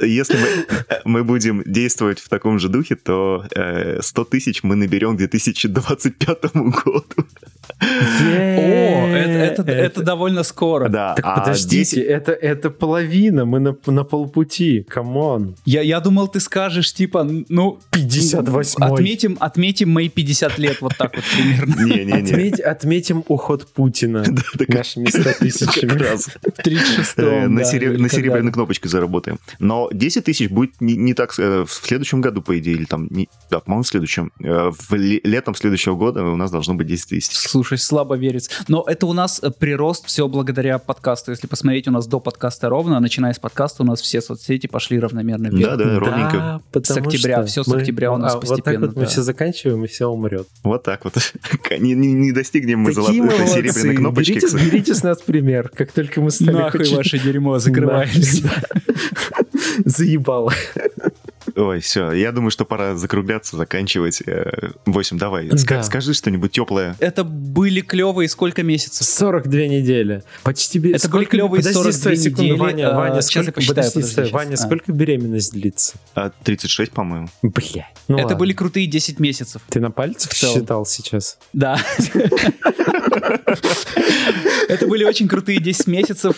если 0.00 0.36
мы, 0.36 0.48
э, 0.88 1.00
мы 1.04 1.24
будем 1.24 1.62
действовать 1.64 2.18
в 2.18 2.28
таком 2.28 2.58
же 2.58 2.68
духе, 2.68 2.96
то 2.96 3.44
э, 3.54 4.00
100 4.02 4.24
тысяч 4.24 4.62
мы 4.62 4.74
наберем 4.76 5.14
к 5.14 5.18
2025 5.18 6.42
году. 6.54 7.04
Это, 9.52 9.62
это, 9.62 9.70
это 9.72 10.02
довольно 10.02 10.42
скоро. 10.42 10.88
Да, 10.88 11.14
Так 11.14 11.24
а 11.26 11.40
подождите, 11.40 11.96
10 11.96 11.98
это, 12.08 12.32
это 12.32 12.70
половина, 12.70 13.44
мы 13.44 13.58
на, 13.60 13.76
на 13.86 14.04
полпути, 14.04 14.82
come 14.88 15.27
on. 15.27 15.56
Я, 15.64 15.82
я 15.82 16.00
думал, 16.00 16.28
ты 16.28 16.40
скажешь, 16.40 16.92
типа, 16.92 17.24
ну... 17.48 17.78
58-й. 17.92 18.84
Отметим, 18.92 19.36
отметим 19.40 19.90
мои 19.90 20.08
50 20.08 20.58
лет, 20.58 20.80
вот 20.80 20.96
так 20.96 21.14
вот 21.14 21.24
примерно. 21.36 21.74
Не-не-не. 21.84 22.12
Отметь- 22.12 22.60
отметим 22.60 23.24
уход 23.28 23.66
Путина 23.72 24.24
нашими 24.68 25.06
100 25.08 25.22
Как 25.22 25.38
тысячами. 25.38 25.92
раз. 25.98 26.26
В 26.26 26.62
36 26.62 27.14
Э, 27.18 27.46
на, 27.48 27.60
сереб- 27.60 27.98
на 27.98 28.08
серебряной 28.08 28.52
кнопочке 28.52 28.88
заработаем. 28.88 29.38
Но 29.58 29.88
10 29.92 30.24
тысяч 30.24 30.50
будет 30.50 30.80
не, 30.80 31.14
так 31.14 31.34
э, 31.38 31.64
в 31.66 31.72
следующем 31.72 32.20
году, 32.20 32.42
по 32.42 32.58
идее, 32.58 32.74
или 32.76 32.84
там, 32.84 33.08
да, 33.50 33.60
по-моему, 33.60 33.82
в 33.82 33.88
следующем. 33.88 34.32
Э, 34.42 34.70
летом 34.90 35.54
следующего 35.54 35.94
года 35.96 36.22
у 36.24 36.36
нас 36.36 36.50
должно 36.50 36.74
быть 36.74 36.86
10 36.86 37.08
тысяч. 37.08 37.36
Слушай, 37.36 37.78
слабо 37.78 38.16
верится. 38.16 38.50
Но 38.68 38.84
это 38.86 39.06
у 39.06 39.12
нас 39.12 39.35
э, 39.42 39.50
прирост 39.50 40.06
все 40.06 40.28
благодаря 40.28 40.78
подкасту. 40.78 41.30
Если 41.30 41.46
посмотреть, 41.46 41.88
у 41.88 41.90
нас 41.90 42.06
до 42.06 42.20
подкаста 42.20 42.68
ровно, 42.68 42.96
а 42.96 43.00
начиная 43.00 43.32
с 43.32 43.38
подкаста 43.38 43.82
у 43.82 43.86
нас 43.86 44.00
все 44.00 44.20
соцсети 44.20 44.66
пошли 44.66 44.98
равномерно 44.98 45.48
вверх. 45.48 45.76
Да, 45.76 45.84
да, 45.84 45.98
ровненько. 45.98 46.62
потому 46.72 46.94
С 47.00 47.06
октября, 47.06 47.36
что 47.38 47.46
всё 47.46 47.64
с 47.64 47.66
мы- 47.66 47.76
октября 47.78 48.12
у 48.12 48.16
нас 48.16 48.32
а, 48.32 48.36
Вот 48.36 48.46
постепенно, 48.48 48.80
так 48.86 48.88
вот 48.88 48.96
мы 48.96 49.02
да. 49.02 49.08
все 49.08 49.22
заканчиваем, 49.22 49.84
и 49.84 49.88
все 49.88 50.06
умрет. 50.08 50.46
Вот 50.62 50.82
так 50.82 51.04
вот. 51.04 51.14
Не, 51.78 51.94
не- 51.94 52.12
не 52.12 52.32
достигнем 52.32 52.80
мы 52.80 52.92
золотой 52.92 53.20
молодцы. 53.20 53.46
серебряной 53.48 53.96
кнопочки. 53.96 54.32
Берите, 54.32 54.56
берите 54.56 54.94
с 54.94 55.02
нас 55.02 55.20
пример. 55.22 55.70
Как 55.74 55.92
только 55.92 56.20
мы 56.20 56.30
стали 56.30 56.52
Нахуй 56.52 56.80
хоть 56.80 56.92
ваше 56.92 57.18
дерьмо, 57.18 57.58
закрываемся. 57.58 58.50
Заебало. 59.84 60.52
Ой, 61.56 61.80
все, 61.80 62.12
я 62.12 62.32
думаю, 62.32 62.50
что 62.50 62.64
пора 62.66 62.96
закругляться, 62.96 63.56
заканчивать. 63.56 64.22
Э, 64.26 64.70
Восемь, 64.84 65.16
давай, 65.18 65.46
ска- 65.48 65.76
Да. 65.76 65.82
скажи 65.84 66.12
что-нибудь 66.12 66.52
теплое. 66.52 66.94
Это 67.00 67.24
были 67.24 67.80
клевые 67.80 68.28
сколько 68.28 68.62
месяцев? 68.62 69.06
42 69.06 69.60
недели. 69.66 70.22
Почти... 70.42 70.78
Это 70.78 70.84
были 70.86 70.98
сколько- 70.98 71.30
клевые 71.30 71.60
подожди, 71.62 71.72
42 71.72 71.92
стой 71.98 72.16
секунду, 72.16 72.42
недели. 72.42 72.58
Ваня, 72.58 72.90
А, 72.92 72.96
Ваня, 72.96 73.22
сколько... 73.22 73.52
посчитаю, 73.52 73.76
подожди, 73.90 73.94
подожди, 73.94 74.12
стой. 74.12 74.30
Ваня, 74.32 74.54
А. 74.54 74.56
сколько 74.58 74.92
беременность 74.92 75.52
длится? 75.52 75.94
А, 76.14 76.30
36, 76.44 76.92
по-моему. 76.92 77.28
Бля. 77.42 77.88
Ну 78.08 78.16
Это 78.16 78.24
ладно. 78.26 78.38
были 78.38 78.52
крутые 78.52 78.86
10 78.86 79.18
месяцев. 79.18 79.62
Ты 79.70 79.80
на 79.80 79.90
пальцах 79.90 80.32
считал 80.34 80.84
сейчас? 80.84 81.38
Да. 81.54 81.78
Это 84.68 84.86
были 84.86 85.04
очень 85.04 85.28
крутые 85.28 85.60
10 85.60 85.86
месяцев. 85.86 86.36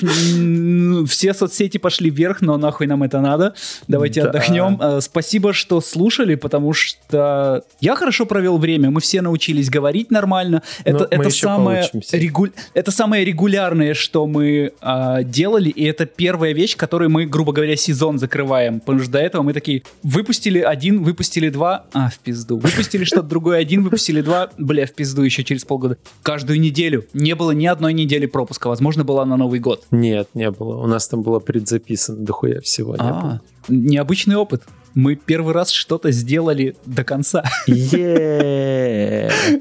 Все 1.11 1.35
соцсети 1.35 1.79
пошли 1.79 2.11
вверх, 2.11 2.41
но 2.41 2.57
нахуй 2.57 2.87
нам 2.87 3.03
это 3.03 3.21
надо. 3.21 3.55
Давайте 3.87 4.23
Да. 4.23 4.29
отдохнем. 4.31 4.79
Э, 4.81 5.01
Спасибо, 5.01 5.53
что 5.53 5.81
слушали, 5.81 6.35
потому 6.35 6.73
что 6.73 7.63
я 7.81 7.95
хорошо 7.97 8.27
провел 8.27 8.59
время. 8.59 8.91
Мы 8.91 9.01
все 9.01 9.23
научились 9.23 9.71
говорить 9.71 10.11
нормально. 10.11 10.63
Это, 10.85 11.09
Ну, 11.11 11.31
самое, 11.31 11.91
регу- 12.13 12.51
это 12.75 12.91
самое 12.91 13.25
регулярное, 13.25 13.95
что 13.95 14.27
мы 14.27 14.73
а, 14.81 15.23
делали, 15.23 15.69
и 15.71 15.85
это 15.85 16.07
первая 16.07 16.53
вещь, 16.53 16.77
которой 16.77 17.09
мы, 17.09 17.27
грубо 17.27 17.53
говоря, 17.53 17.77
сезон 17.77 18.19
закрываем. 18.19 18.81
Потому 18.81 19.01
что 19.01 19.13
до 19.13 19.19
этого 19.19 19.43
мы 19.43 19.53
такие, 19.53 19.83
выпустили 20.03 20.59
один, 20.61 21.03
выпустили 21.03 21.49
два, 21.49 21.85
а, 21.93 22.11
в 22.11 22.19
пизду. 22.19 22.59
Выпустили 22.59 23.05
что-то 23.05 23.23
другое 23.29 23.59
один, 23.59 23.83
выпустили 23.83 24.21
два, 24.21 24.51
бля, 24.59 24.87
в 24.87 24.93
пизду 24.93 25.23
еще 25.23 25.45
через 25.45 25.65
полгода. 25.65 25.97
Каждую 26.23 26.61
неделю. 26.61 26.98
Не 27.13 27.35
было 27.35 27.51
ни 27.53 27.67
одной 27.67 27.93
недели 27.93 28.27
пропуска. 28.27 28.69
Возможно, 28.69 29.05
была 29.05 29.25
на 29.25 29.37
Новый 29.37 29.61
год. 29.61 29.85
Нет, 29.91 30.29
не 30.35 30.51
было. 30.51 30.83
У 30.83 30.87
нас 30.87 31.09
там 31.09 31.23
было 31.23 31.39
предзаписано 31.39 32.19
дохуя 32.19 32.61
всего. 32.61 32.97
А, 32.99 33.41
необычный 33.69 34.37
опыт. 34.37 34.63
Мы 34.99 35.15
первый 35.15 35.55
раз 35.55 35.71
что-то 35.71 36.11
сделали 36.11 36.75
до 36.85 37.05
конца. 37.05 37.45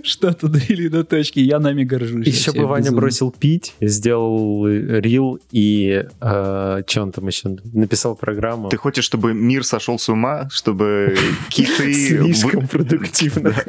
Что-то 0.03 0.47
довели 0.47 0.89
до 0.89 1.03
точки. 1.03 1.37
Я 1.39 1.59
нами 1.59 1.83
горжусь. 1.83 2.25
Еще 2.25 2.53
бы 2.53 2.65
Ваня 2.65 2.91
бросил 2.91 3.29
пить, 3.29 3.75
сделал 3.79 4.65
э, 4.65 4.99
рил 4.99 5.39
и 5.51 6.07
э, 6.19 6.83
что 6.87 7.01
он 7.03 7.11
там 7.11 7.27
еще 7.27 7.55
написал 7.71 8.15
программу. 8.15 8.69
Ты 8.69 8.77
хочешь, 8.77 9.03
чтобы 9.03 9.35
мир 9.35 9.63
сошел 9.63 9.99
с 9.99 10.09
ума, 10.09 10.49
чтобы 10.51 11.15
киты... 11.49 11.93
Слишком 11.93 12.67
продуктивно. 12.71 13.51
Да. 13.51 13.63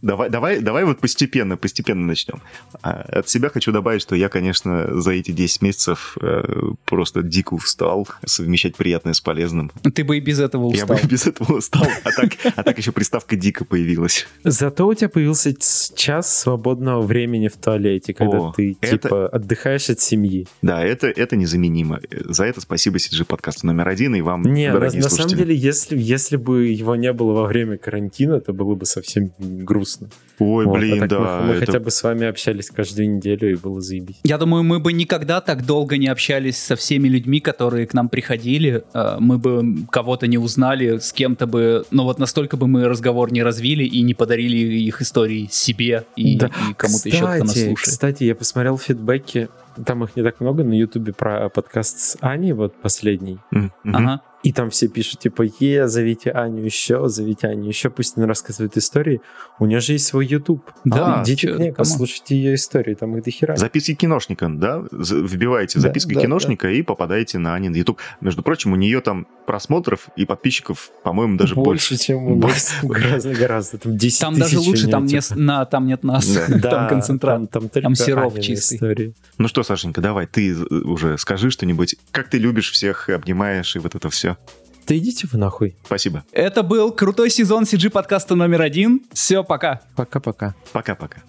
Давай, 0.00 0.30
давай, 0.30 0.60
давай 0.60 0.84
вот 0.86 1.00
постепенно, 1.00 1.58
постепенно 1.58 2.06
начнем. 2.06 2.40
А, 2.80 3.04
От 3.18 3.28
себя 3.28 3.50
хочу 3.50 3.70
добавить, 3.70 4.00
что 4.00 4.16
я, 4.16 4.30
конечно, 4.30 4.98
за 4.98 5.10
эти 5.10 5.30
10 5.30 5.60
месяцев 5.60 6.16
э, 6.22 6.42
просто 6.86 7.22
дико 7.22 7.52
устал 7.52 8.08
совмещать 8.24 8.76
приятное 8.76 9.12
с 9.12 9.20
полезным. 9.20 9.70
Ты 9.94 10.04
бы 10.04 10.16
и 10.16 10.20
без 10.20 10.40
этого 10.40 10.68
устал. 10.68 11.01
без 11.08 11.26
этого 11.26 11.58
устал, 11.58 11.86
а 12.04 12.10
так, 12.10 12.32
а 12.56 12.62
так 12.62 12.78
еще 12.78 12.92
приставка 12.92 13.36
дико 13.36 13.64
появилась. 13.64 14.26
Зато 14.44 14.86
у 14.86 14.94
тебя 14.94 15.08
появился 15.08 15.54
час 15.94 16.38
свободного 16.40 17.02
времени 17.02 17.48
в 17.48 17.56
туалете, 17.56 18.14
когда 18.14 18.38
О, 18.38 18.52
ты 18.56 18.76
это- 18.80 18.90
типа 18.98 19.28
отдыхаешь 19.28 19.90
от 19.90 20.00
семьи. 20.00 20.46
Да, 20.62 20.82
это, 20.84 21.08
это 21.08 21.36
незаменимо. 21.36 22.00
За 22.10 22.44
это 22.44 22.60
спасибо 22.60 22.96
CG 22.98 23.24
подкасту 23.24 23.66
номер 23.66 23.88
один 23.88 24.14
и 24.14 24.20
вам, 24.20 24.42
Не, 24.42 24.68
на, 24.68 24.74
дорогие 24.74 25.02
на 25.02 25.08
самом 25.08 25.28
слушатели. 25.30 25.46
деле, 25.54 25.56
если, 25.56 25.98
если 25.98 26.36
бы 26.36 26.66
его 26.68 26.96
не 26.96 27.12
было 27.12 27.32
во 27.32 27.46
время 27.46 27.76
карантина, 27.78 28.40
то 28.40 28.52
было 28.52 28.74
бы 28.74 28.86
совсем 28.86 29.32
грустно. 29.38 30.08
Ой, 30.38 30.64
Вот, 30.66 30.76
а 30.76 30.78
блин, 30.78 30.98
так 31.00 31.08
да. 31.08 31.18
Мы, 31.42 31.46
мы 31.48 31.52
это- 31.54 31.66
хотя 31.66 31.80
бы 31.80 31.90
с 31.90 32.02
вами 32.02 32.26
общались 32.26 32.70
каждую 32.70 33.10
неделю, 33.16 33.52
и 33.52 33.54
было 33.56 33.80
заебись. 33.80 34.16
Я 34.24 34.38
думаю, 34.38 34.62
мы 34.64 34.80
бы 34.80 34.92
никогда 34.92 35.40
так 35.40 35.64
долго 35.66 35.96
не 35.98 36.08
общались 36.08 36.56
со 36.58 36.74
всеми 36.76 37.08
людьми, 37.08 37.40
которые 37.40 37.86
к 37.86 37.94
нам 37.94 38.08
приходили. 38.08 38.82
Э, 38.94 39.16
Мы 39.20 39.38
бы 39.38 39.86
кого-то 39.90 40.26
не 40.26 40.38
узнали, 40.38 40.81
с 40.90 41.12
кем-то 41.12 41.46
бы... 41.46 41.84
Но 41.90 42.04
вот 42.04 42.18
настолько 42.18 42.56
бы 42.56 42.66
мы 42.66 42.88
разговор 42.88 43.32
не 43.32 43.42
развили 43.42 43.84
и 43.84 44.02
не 44.02 44.14
подарили 44.14 44.56
их 44.56 45.00
истории 45.02 45.48
себе 45.50 46.04
и, 46.16 46.38
Да. 46.38 46.46
и 46.46 46.74
кому-то 46.74 47.08
еще, 47.08 47.18
кто 47.18 47.26
нас 47.26 47.48
Кстати, 47.48 47.66
слушает. 47.66 47.88
Кстати, 47.88 48.24
я 48.24 48.34
посмотрел 48.34 48.78
фидбэки, 48.78 49.48
там 49.84 50.04
их 50.04 50.16
не 50.16 50.22
так 50.22 50.40
много 50.40 50.64
на 50.64 50.74
Ютубе 50.74 51.12
про 51.12 51.48
подкаст 51.48 51.98
с 51.98 52.16
Аней, 52.20 52.52
вот 52.52 52.74
последний. 52.74 53.38
Мгм. 53.50 53.72
Ага. 53.84 54.20
И 54.42 54.52
там 54.52 54.70
все 54.70 54.88
пишут, 54.88 55.20
типа, 55.20 55.44
е, 55.60 55.86
зовите 55.86 56.30
Аню 56.32 56.64
еще, 56.64 57.08
зовите 57.08 57.46
Аню 57.46 57.68
еще, 57.68 57.90
пусть 57.90 58.16
она 58.16 58.26
рассказывает 58.26 58.76
истории. 58.76 59.20
У 59.60 59.66
нее 59.66 59.78
же 59.80 59.92
есть 59.92 60.06
свой 60.06 60.26
YouTube. 60.26 60.68
Да, 60.84 61.22
Идите 61.24 61.46
чё, 61.48 61.56
к 61.56 61.58
ней, 61.60 61.72
послушайте 61.72 62.34
ее 62.36 62.54
истории, 62.54 62.94
там 62.94 63.16
их 63.16 63.22
дохера. 63.24 63.54
Записки 63.56 63.94
киношника, 63.94 64.48
да? 64.48 64.82
Вбиваете 64.90 65.76
Да, 65.78 65.82
записки 65.82 66.14
да, 66.14 66.20
киношника 66.22 66.68
и 66.70 66.82
попадаете 66.82 67.38
на 67.38 67.54
Анин 67.54 67.72
YouTube. 67.72 68.00
Между 68.20 68.42
прочим, 68.42 68.72
у 68.72 68.76
нее 68.76 69.00
там 69.00 69.28
просмотров 69.46 70.08
и 70.16 70.24
подписчиков, 70.24 70.90
по-моему, 71.04 71.36
даже 71.36 71.54
больше. 71.54 71.96
чем 71.96 72.24
у 72.24 72.36
нас. 72.36 72.74
Гораздо, 72.82 73.34
гораздо. 73.34 73.78
Там 73.78 73.96
10 73.96 74.20
Там 74.20 74.38
даже 74.38 74.58
лучше, 74.58 74.88
там, 74.88 75.04
не, 75.04 75.20
типа. 75.20 75.38
на, 75.38 75.64
там 75.66 75.86
нет 75.86 76.02
нас, 76.02 76.26
Да. 76.48 76.58
там 76.70 76.88
концентрат. 76.88 77.36
Там, 77.38 77.46
там, 77.46 77.62
только 77.68 77.82
Там 77.82 77.94
сироп 77.94 78.40
чистый. 78.40 78.76
истории. 78.76 79.14
Ну 79.38 79.46
что, 79.46 79.62
Сашенька, 79.62 80.00
давай, 80.00 80.26
ты 80.26 80.56
уже 80.56 81.16
скажи 81.18 81.50
что-нибудь. 81.50 81.96
Как 82.10 82.28
ты 82.28 82.38
любишь 82.38 82.70
всех, 82.72 83.08
обнимаешь 83.08 83.76
и 83.76 83.78
вот 83.78 83.94
это 83.94 84.10
все. 84.34 84.62
Да 84.86 84.96
идите 84.98 85.28
вы 85.30 85.38
нахуй. 85.38 85.76
Спасибо. 85.84 86.24
Это 86.32 86.62
был 86.62 86.92
крутой 86.92 87.30
сезон 87.30 87.64
CG 87.64 87.90
подкаста 87.90 88.34
номер 88.34 88.62
один. 88.62 89.02
Все, 89.12 89.44
пока. 89.44 89.80
Пока-пока. 89.96 90.54
Пока-пока. 90.72 91.22